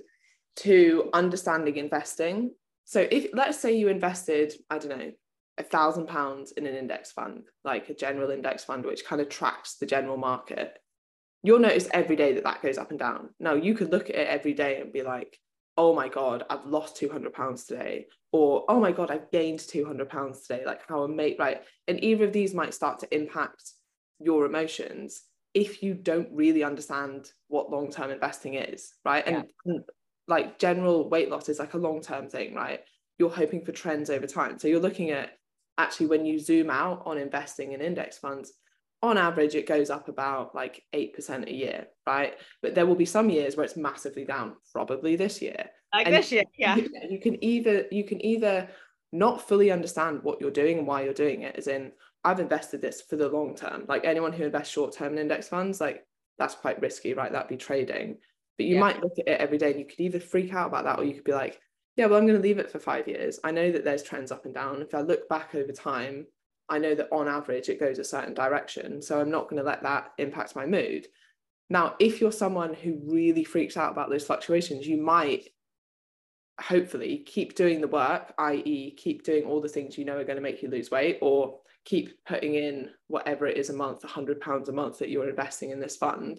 [0.57, 2.53] to understanding investing.
[2.85, 5.13] So if let's say you invested, I don't know,
[5.59, 9.29] a thousand pounds in an index fund, like a general index fund, which kind of
[9.29, 10.79] tracks the general market,
[11.45, 13.29] you'll notice every day that that goes up and down.
[13.39, 15.39] Now you could look at it every day and be like,
[15.77, 18.07] oh my God, I've lost 200 pounds today.
[18.33, 20.65] Or, oh my God, I've gained 200 pounds today.
[20.65, 21.63] Like how mate, right?
[21.87, 23.73] And either of these might start to impact
[24.19, 25.23] your emotions
[25.53, 29.25] if you don't really understand what long-term investing is, right?
[29.27, 29.43] Yeah.
[29.67, 29.85] And,
[30.27, 32.81] like general weight loss is like a long term thing, right?
[33.19, 34.59] You're hoping for trends over time.
[34.59, 35.33] So you're looking at
[35.77, 38.53] actually when you zoom out on investing in index funds,
[39.05, 42.35] on average, it goes up about like 8% a year, right?
[42.63, 45.71] But there will be some years where it's massively down, probably this year.
[45.93, 46.77] Like and this year, yeah.
[46.77, 48.69] You, you can either you can either
[49.13, 51.93] not fully understand what you're doing and why you're doing it, as in
[52.25, 53.85] I've invested this for the long term.
[53.89, 56.05] Like anyone who invests short term in index funds, like
[56.39, 57.31] that's quite risky, right?
[57.31, 58.17] That'd be trading.
[58.59, 58.81] But you yeah.
[58.81, 61.05] might look at it every day and you could either freak out about that or
[61.05, 61.61] you could be like,
[61.97, 63.39] yeah, well, I'm going to leave it for five years.
[63.45, 64.83] I know that there's trends up and down.
[64.83, 66.27] If I look back over time,
[66.69, 69.03] I know that on average it goes a certain direction.
[69.03, 71.07] So I'm not going to let that impact my mood.
[71.71, 75.49] Now, if you're someone who really freaks out about those fluctuations, you might
[76.61, 80.37] hopefully keep doing the work, i.e., keep doing all the things you know are going
[80.37, 84.69] to make you lose weight, or keep putting in whatever it is a month, £100
[84.69, 86.39] a month that you're investing in this fund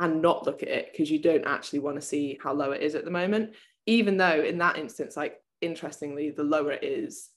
[0.00, 2.82] and not look at it because you don't actually want to see how low it
[2.82, 3.54] is at the moment
[3.86, 7.30] even though in that instance like interestingly the lower it is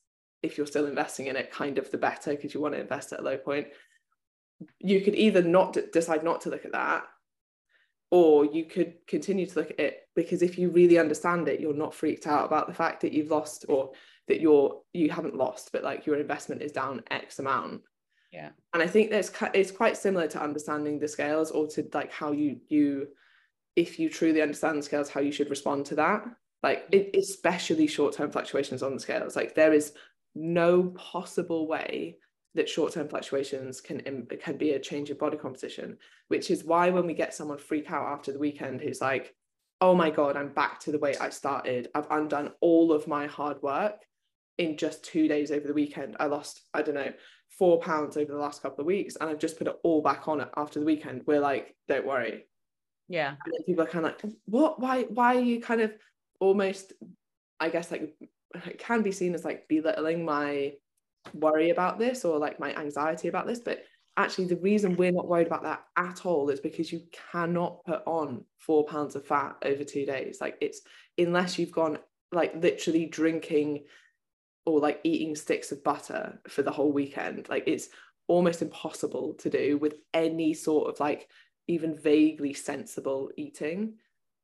[0.48, 3.14] if you're still investing in it kind of the better because you want to invest
[3.14, 3.68] at a low point.
[4.80, 7.04] You could either not d- decide not to look at that
[8.10, 11.74] or you could continue to look at it because if you really understand it you're
[11.74, 13.92] not freaked out about the fact that you've lost or
[14.28, 17.82] that you're you haven't lost but like your investment is down x amount.
[18.32, 18.50] Yeah.
[18.74, 22.32] And i think there's it's quite similar to understanding the scales or to like how
[22.32, 23.08] you you
[23.76, 26.26] if you truly understand the scales how you should respond to that.
[26.64, 29.36] Like it, especially short-term fluctuations on the scales.
[29.36, 29.94] Like there is
[30.38, 32.18] no possible way
[32.56, 37.06] that short-term fluctuations can can be a change in body composition which is why when
[37.06, 39.36] we get someone freak out after the weekend who's like
[39.82, 43.28] oh my god i'm back to the weight i started i've undone all of my
[43.28, 44.04] hard work
[44.58, 47.14] in just two days over the weekend i lost i don't know
[47.58, 50.28] four pounds over the last couple of weeks and I've just put it all back
[50.28, 52.46] on after the weekend, we're like, don't worry.
[53.08, 53.30] Yeah.
[53.30, 54.80] And then people are kind of like, what?
[54.80, 55.04] Why?
[55.04, 55.94] Why are you kind of
[56.40, 56.94] almost,
[57.60, 58.14] I guess, like
[58.54, 60.74] it can be seen as like belittling my
[61.34, 63.60] worry about this or like my anxiety about this.
[63.60, 63.84] But
[64.16, 68.02] actually, the reason we're not worried about that at all is because you cannot put
[68.06, 70.40] on four pounds of fat over two days.
[70.42, 70.82] Like it's
[71.18, 72.00] unless you've gone
[72.32, 73.86] like literally drinking
[74.66, 77.48] or like eating sticks of butter for the whole weekend.
[77.50, 77.90] Like it's
[78.28, 81.30] almost impossible to do with any sort of like
[81.68, 83.94] even vaguely sensible eating.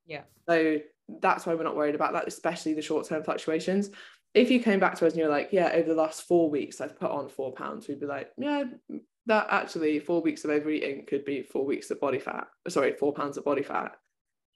[0.05, 0.21] Yeah.
[0.47, 0.77] So
[1.21, 3.89] that's why we're not worried about that, especially the short term fluctuations.
[4.33, 6.81] If you came back to us and you're like, yeah, over the last four weeks,
[6.81, 8.63] I've put on four pounds, we'd be like, yeah,
[9.27, 12.47] that actually four weeks of overeating could be four weeks of body fat.
[12.67, 13.91] Sorry, four pounds of body fat.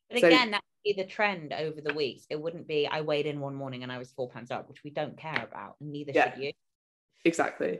[0.09, 2.25] But So- again, that would be the trend over the weeks.
[2.29, 4.83] It wouldn't be I weighed in one morning and I was four pounds up, which
[4.83, 6.33] we don't care about, and neither Yeah.
[6.33, 6.51] should you.
[7.23, 7.79] Exactly.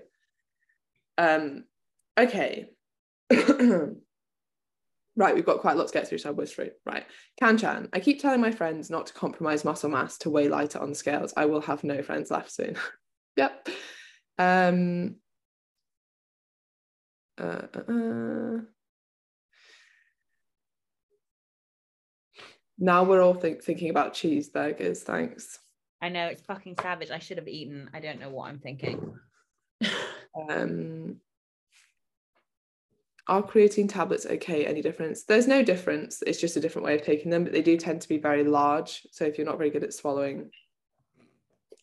[1.18, 1.64] Um,
[2.20, 2.70] okay.
[5.18, 6.70] right, we've got quite a lot to get through, so I'll whiz through.
[6.86, 7.06] Right.
[7.42, 10.94] Kanchan, I keep telling my friends not to compromise muscle mass to weigh lighter on
[10.94, 11.34] scales.
[11.36, 12.78] I will have no friends left soon.
[13.36, 13.68] yep.
[14.38, 15.16] Um,
[17.40, 18.62] uh, uh, uh.
[22.78, 25.00] Now we're all think- thinking about cheeseburgers.
[25.00, 25.58] Thanks.
[26.00, 27.10] I know it's fucking savage.
[27.10, 27.90] I should have eaten.
[27.92, 29.16] I don't know what I'm thinking.
[30.50, 31.20] um
[33.28, 34.66] are creatine tablets okay?
[34.66, 35.24] Any difference?
[35.24, 38.02] There's no difference it's just a different way of taking them but they do tend
[38.02, 40.50] to be very large so if you're not very good at swallowing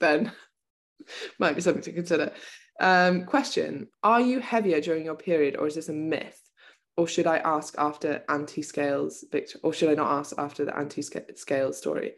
[0.01, 0.33] then
[1.39, 2.33] might be something to consider.
[2.81, 6.41] Um question are you heavier during your period or is this a myth?
[6.97, 11.79] Or should i ask after anti-scales victor or should i not ask after the anti-scales
[11.79, 12.15] story?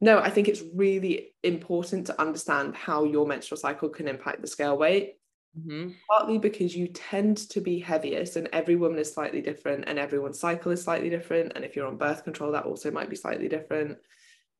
[0.00, 4.46] No i think it's really important to understand how your menstrual cycle can impact the
[4.46, 5.19] scale weight
[5.56, 6.00] Mhm.
[6.08, 10.38] partly because you tend to be heaviest and every woman is slightly different and everyone's
[10.38, 13.48] cycle is slightly different and if you're on birth control that also might be slightly
[13.48, 13.98] different.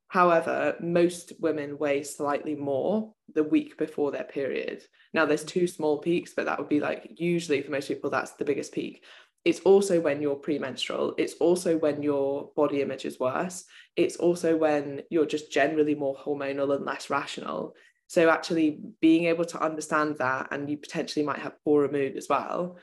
[0.08, 4.84] However most women weigh slightly more the week before their period.
[5.14, 8.32] Now there's two small peaks but that would be like usually for most people that's
[8.32, 9.04] the biggest peak.
[9.44, 11.14] It's also when you're premenstrual.
[11.18, 13.64] It's also when your body image is worse.
[13.96, 17.74] It's also when you're just generally more hormonal and less rational
[18.10, 22.26] so actually being able to understand that and you potentially might have poorer mood as
[22.28, 22.76] well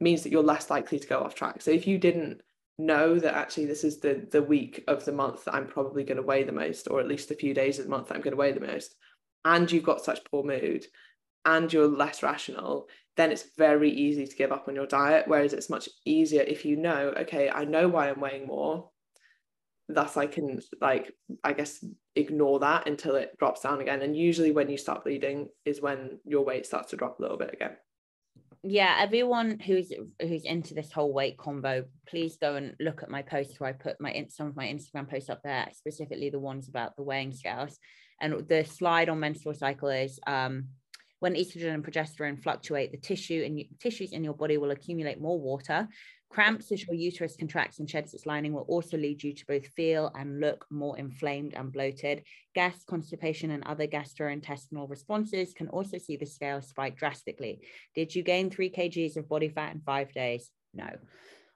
[0.00, 1.60] means that you're less likely to go off track.
[1.60, 2.40] So if you didn't
[2.78, 6.16] know that actually this is the the week of the month that I'm probably going
[6.16, 8.22] to weigh the most, or at least a few days of the month that I'm
[8.22, 8.94] going to weigh the most,
[9.44, 10.86] and you've got such poor mood
[11.44, 15.28] and you're less rational, then it's very easy to give up on your diet.
[15.28, 18.89] Whereas it's much easier if you know, okay, I know why I'm weighing more.
[19.94, 21.12] Thus I can like
[21.44, 21.84] I guess
[22.16, 24.02] ignore that until it drops down again.
[24.02, 27.38] And usually when you start bleeding is when your weight starts to drop a little
[27.38, 27.76] bit again.
[28.62, 33.22] yeah everyone who's who's into this whole weight combo please go and look at my
[33.22, 36.68] posts where i put my some of my instagram posts up there specifically the ones
[36.68, 37.78] about the weighing scales
[38.20, 40.66] and the slide on menstrual cycle is um
[41.20, 45.40] when estrogen and progesterone fluctuate the tissue and tissues in your body will accumulate more
[45.40, 45.88] water
[46.30, 49.66] cramps as your uterus contracts and sheds its lining will also lead you to both
[49.66, 52.24] feel and look more inflamed and bloated
[52.54, 57.60] gas constipation and other gastrointestinal responses can also see the scale spike drastically
[57.94, 60.50] did you gain three kgs of body fat in five days?
[60.72, 60.88] No.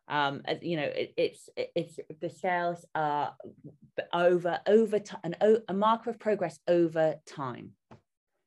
[0.06, 3.36] Um, you know, it, it's it- it's the scales are
[4.12, 5.36] over over time, an
[5.68, 7.72] a marker of progress over time.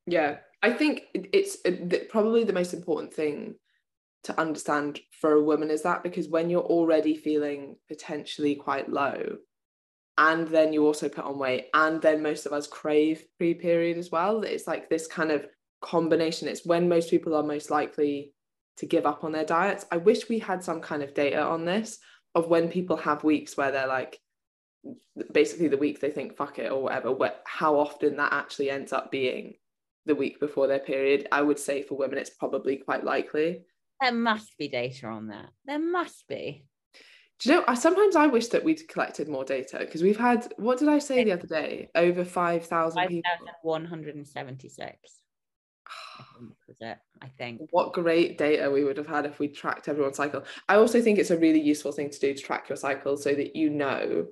[0.06, 1.58] Yeah, I think it's
[2.10, 3.56] probably the most important thing
[4.24, 9.38] to understand for a woman is that because when you're already feeling potentially quite low,
[10.18, 13.98] and then you also put on weight, and then most of us crave pre period
[13.98, 15.46] as well, it's like this kind of
[15.82, 16.48] combination.
[16.48, 18.34] It's when most people are most likely
[18.78, 19.86] to give up on their diets.
[19.92, 22.00] I wish we had some kind of data on this
[22.36, 24.20] of when people have weeks where they're like,
[25.34, 28.94] basically the week they think fuck it or whatever, what, how often that actually ends
[28.94, 29.56] up being
[30.06, 31.28] the week before their period.
[31.32, 33.66] I would say for women, it's probably quite likely.
[34.02, 35.50] There must be data on that.
[35.66, 36.66] There must be.
[37.40, 40.52] Do you know, I sometimes I wish that we'd collected more data because we've had,
[40.58, 41.90] what did I say the other day?
[41.94, 43.22] Over 5,000 Five people.
[43.30, 44.98] thousand one hundred and seventy-six.
[46.68, 46.98] Was it.
[47.22, 47.62] I think.
[47.72, 50.44] What great data we would have had if we tracked everyone's cycle.
[50.68, 53.34] I also think it's a really useful thing to do to track your cycle so
[53.36, 54.28] that you know,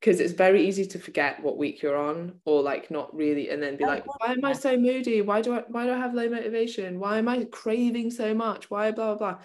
[0.00, 3.62] because it's very easy to forget what week you're on or like not really, and
[3.62, 5.22] then be like, why am I so moody?
[5.22, 6.98] Why do I why do I have low motivation?
[7.00, 8.70] Why am I craving so much?
[8.70, 9.42] Why blah blah blah.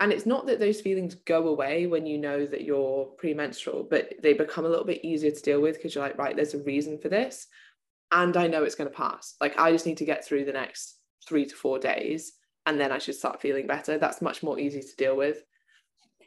[0.00, 4.12] And it's not that those feelings go away when you know that you're premenstrual, but
[4.22, 6.62] they become a little bit easier to deal with because you're like, right, there's a
[6.64, 7.46] reason for this.
[8.10, 9.34] And I know it's going to pass.
[9.40, 12.32] Like, I just need to get through the next three to four days
[12.66, 13.98] and then I should start feeling better.
[13.98, 15.42] That's much more easy to deal with.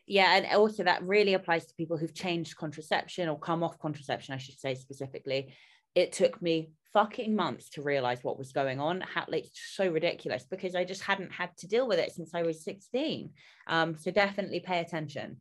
[0.07, 4.33] Yeah, and also that really applies to people who've changed contraception or come off contraception,
[4.33, 5.53] I should say specifically.
[5.95, 9.01] It took me fucking months to realize what was going on.
[9.01, 12.43] How like so ridiculous because I just hadn't had to deal with it since I
[12.43, 13.31] was 16.
[13.67, 15.37] Um, so definitely pay attention.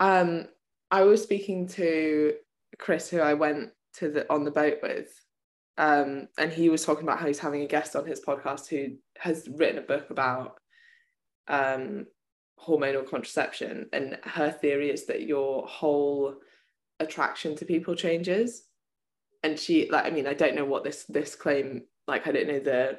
[0.00, 0.48] Um,
[0.90, 2.34] I was speaking to
[2.78, 5.12] Chris, who I went to the on the boat with.
[5.78, 8.96] Um, and he was talking about how he's having a guest on his podcast who
[9.18, 10.58] has written a book about
[11.48, 12.06] um,
[12.66, 13.88] hormonal contraception.
[13.92, 16.36] And her theory is that your whole
[16.98, 18.64] attraction to people changes.
[19.42, 22.48] And she, like, I mean, I don't know what this this claim, like, I don't
[22.48, 22.98] know the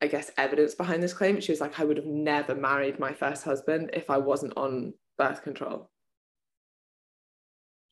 [0.00, 1.40] I guess evidence behind this claim.
[1.40, 4.94] She was like, I would have never married my first husband if I wasn't on
[5.16, 5.92] birth control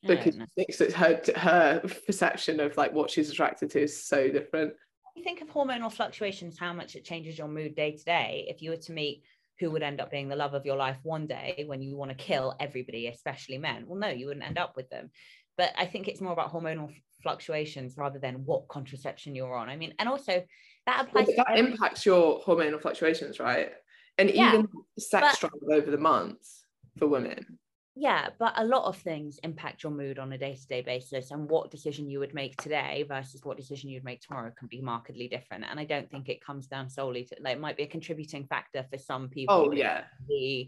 [0.03, 4.29] because she thinks that her her perception of like what she's attracted to is so
[4.29, 4.73] different.
[5.15, 8.45] You think of hormonal fluctuations, how much it changes your mood day to day.
[8.47, 9.23] If you were to meet
[9.61, 12.09] who would end up being the love of your life one day when you want
[12.09, 15.11] to kill everybody, especially men, well, no, you wouldn't end up with them.
[15.57, 16.91] But I think it's more about hormonal
[17.21, 19.69] fluctuations rather than what contraception you're on.
[19.69, 20.43] I mean, and also
[20.87, 21.27] that applies.
[21.27, 23.71] Well, that impacts your hormonal fluctuations, right?
[24.17, 26.65] And yeah, even sex drive over the months
[26.97, 27.59] for women
[28.01, 31.69] yeah but a lot of things impact your mood on a day-to-day basis and what
[31.69, 35.63] decision you would make today versus what decision you'd make tomorrow can be markedly different
[35.69, 38.43] and i don't think it comes down solely to like it might be a contributing
[38.47, 40.05] factor for some people oh yeah.
[40.27, 40.67] the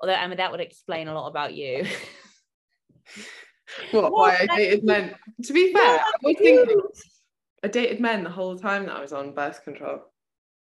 [0.00, 1.86] although i mean that would explain a lot about you.
[3.90, 5.12] What, why i dated men?
[5.42, 6.80] To be fair i was thinking
[7.64, 10.02] i dated men the whole time that i was on birth control.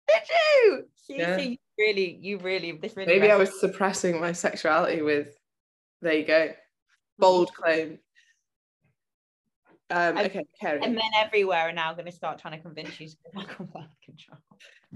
[0.07, 0.85] Did you?
[0.97, 1.39] See, yeah.
[1.39, 5.40] you really you really this really maybe i was suppressing my sexuality with
[6.03, 6.53] there you go.
[7.19, 7.99] Bold claim.
[9.91, 10.83] Um, okay, Kerry.
[10.83, 13.61] And men everywhere are now going to start trying to convince you to go back
[13.61, 14.39] on birth control.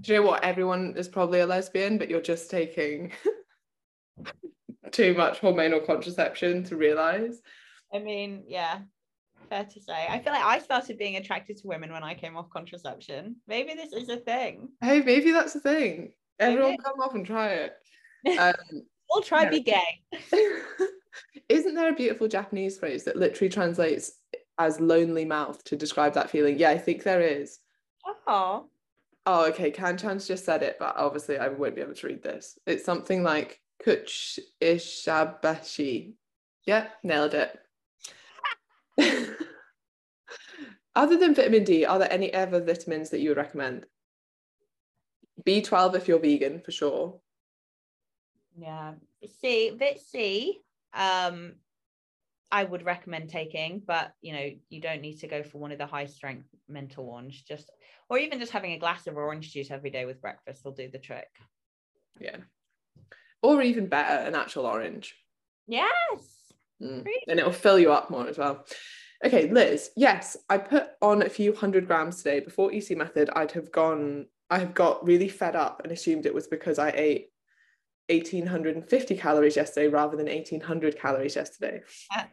[0.00, 0.44] Do you know what?
[0.44, 3.12] Everyone is probably a lesbian, but you're just taking
[4.92, 7.42] too much hormonal contraception to realize.
[7.92, 8.80] I mean, yeah,
[9.48, 10.07] fair to say.
[10.09, 13.36] I feel like I started being attracted to women when I came off contraception.
[13.48, 14.68] Maybe this is a thing.
[14.80, 16.12] Hey, maybe that's a thing.
[16.38, 16.82] Everyone maybe.
[16.84, 17.74] come off and try it.
[18.38, 18.55] Um,
[19.15, 20.03] we'll try be gay.
[21.49, 24.12] Isn't there a beautiful Japanese phrase that literally translates
[24.59, 26.59] as lonely mouth to describe that feeling?
[26.59, 27.59] Yeah, I think there is.
[28.27, 28.67] Oh.
[29.27, 29.71] Oh, okay.
[29.71, 32.59] Kanchan's just said it, but obviously I won't be able to read this.
[32.67, 36.15] It's something like kuch ishabashi.
[36.67, 37.59] Yeah, nailed it.
[40.97, 43.87] Other than vitamin D, are there any other vitamins that you would recommend?
[45.45, 47.21] B12 if you're vegan, for sure.
[48.57, 48.94] Yeah.
[49.40, 50.61] C, vit C
[50.94, 51.55] um,
[52.50, 55.78] I would recommend taking, but you know, you don't need to go for one of
[55.78, 57.42] the high strength mental ones.
[57.42, 57.70] Just
[58.09, 60.88] or even just having a glass of orange juice every day with breakfast will do
[60.88, 61.28] the trick.
[62.20, 62.36] Yeah.
[63.42, 65.16] Or even better, an actual orange.
[65.66, 66.52] Yes.
[66.80, 67.05] Mm.
[67.28, 68.64] And it'll fill you up more as well.
[69.24, 72.40] Okay, Liz, yes, I put on a few hundred grams today.
[72.40, 76.34] Before EC method, I'd have gone, I have got really fed up and assumed it
[76.34, 77.28] was because I ate
[78.09, 81.82] 1850 calories yesterday rather than 1800 calories yesterday.
[82.12, 82.24] Yeah.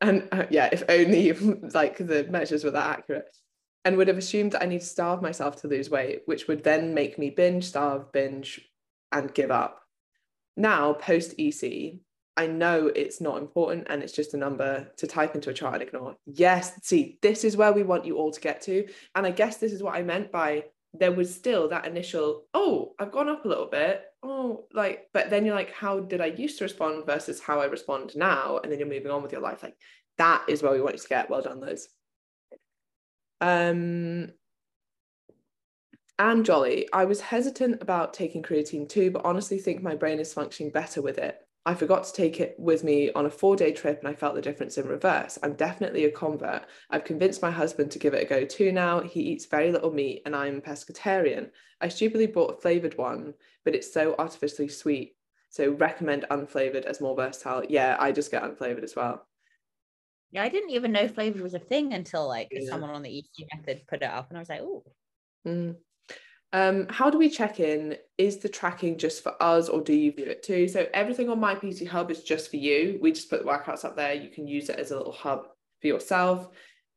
[0.00, 1.32] And uh, yeah, if only
[1.74, 3.28] like the measures were that accurate.
[3.84, 6.64] And would have assumed that I need to starve myself to lose weight, which would
[6.64, 8.60] then make me binge, starve, binge,
[9.12, 9.80] and give up.
[10.56, 12.00] Now, post EC,
[12.36, 15.74] I know it's not important and it's just a number to type into a chart
[15.74, 16.16] and ignore.
[16.26, 18.86] Yes, see, this is where we want you all to get to.
[19.14, 22.94] And I guess this is what I meant by there was still that initial, oh,
[22.98, 24.02] I've gone up a little bit.
[24.28, 27.66] Oh, like, but then you're like, how did I used to respond versus how I
[27.66, 28.58] respond now?
[28.58, 29.62] And then you're moving on with your life.
[29.62, 29.76] Like
[30.18, 31.30] that is where we want you to get.
[31.30, 31.86] Well done, Liz.
[33.40, 34.32] Um,
[36.18, 40.34] and Jolly, I was hesitant about taking creatine too, but honestly think my brain is
[40.34, 41.38] functioning better with it.
[41.66, 44.36] I forgot to take it with me on a four day trip and I felt
[44.36, 45.36] the difference in reverse.
[45.42, 46.62] I'm definitely a convert.
[46.90, 49.00] I've convinced my husband to give it a go too now.
[49.00, 51.50] He eats very little meat and I'm pescatarian.
[51.80, 55.16] I stupidly bought a flavored one, but it's so artificially sweet.
[55.50, 57.64] So recommend unflavored as more versatile.
[57.68, 59.26] Yeah, I just get unflavored as well.
[60.30, 62.70] Yeah, I didn't even know flavored was a thing until like yeah.
[62.70, 64.84] someone on the EC method put it up and I was like, oh.
[65.44, 65.74] Mm.
[66.52, 67.96] Um, how do we check in?
[68.18, 70.68] Is the tracking just for us or do you view it too?
[70.68, 72.98] So everything on my PT Hub is just for you.
[73.00, 74.14] We just put the workouts up there.
[74.14, 75.48] You can use it as a little hub
[75.80, 76.48] for yourself.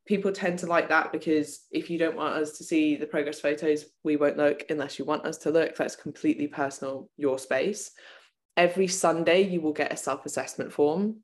[0.06, 3.39] People tend to like that because if you don't want us to see the progress
[3.39, 5.76] photos, we won't look unless you want us to look.
[5.76, 7.91] That's completely personal, your space.
[8.56, 11.18] Every Sunday, you will get a self assessment form,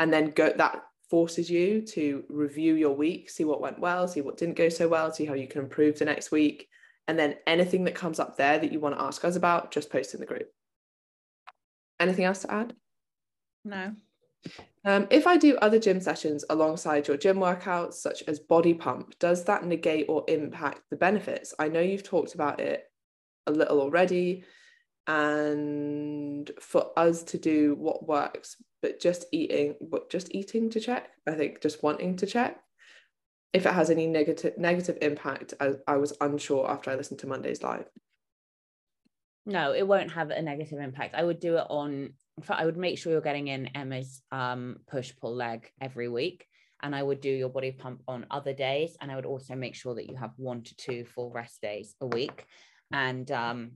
[0.00, 4.22] and then go that forces you to review your week, see what went well, see
[4.22, 6.68] what didn't go so well, see how you can improve the next week
[7.08, 9.90] and then anything that comes up there that you want to ask us about, just
[9.90, 10.48] post in the group.
[12.00, 12.74] Anything else to add?
[13.64, 13.94] No.
[14.84, 19.18] Um, if I do other gym sessions alongside your gym workouts, such as body pump,
[19.18, 21.54] does that negate or impact the benefits?
[21.58, 22.84] I know you've talked about it
[23.46, 24.44] a little already.
[25.08, 31.08] And for us to do what works but just eating, but just eating to check.
[31.26, 32.60] I think just wanting to check
[33.52, 35.54] if it has any negative negative impact.
[35.60, 37.86] I, I was unsure after I listened to Monday's live.
[39.46, 41.14] No, it won't have a negative impact.
[41.14, 42.14] I would do it on.
[42.48, 46.46] I would make sure you're getting in Emma's um, push pull leg every week,
[46.82, 49.74] and I would do your body pump on other days, and I would also make
[49.74, 52.44] sure that you have one to two full rest days a week,
[52.92, 53.72] and um,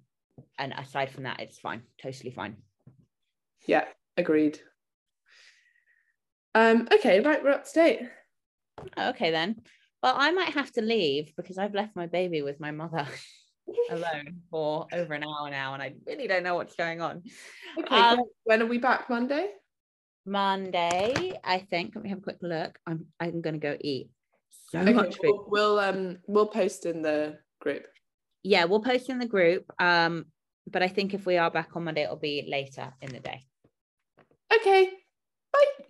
[0.58, 2.56] and aside from that, it's fine, totally fine.
[3.66, 3.84] Yeah,
[4.16, 4.58] agreed.
[6.54, 8.00] Um, okay, right, we're up to date.
[8.98, 9.62] Okay then.
[10.02, 13.06] Well, I might have to leave because I've left my baby with my mother
[13.90, 17.22] alone for over an hour now, and I really don't know what's going on.
[17.78, 19.10] Okay, Um, when are we back?
[19.10, 19.50] Monday.
[20.26, 21.94] Monday, I think.
[21.94, 22.78] Let me have a quick look.
[22.86, 24.10] I'm I'm gonna go eat
[24.70, 25.22] so Okay, much food.
[25.24, 27.86] we'll, we'll um we'll post in the group.
[28.42, 29.70] Yeah, we'll post in the group.
[29.78, 30.26] Um,
[30.66, 33.44] but I think if we are back on Monday, it'll be later in the day.
[34.52, 34.90] Okay,
[35.52, 35.84] bye.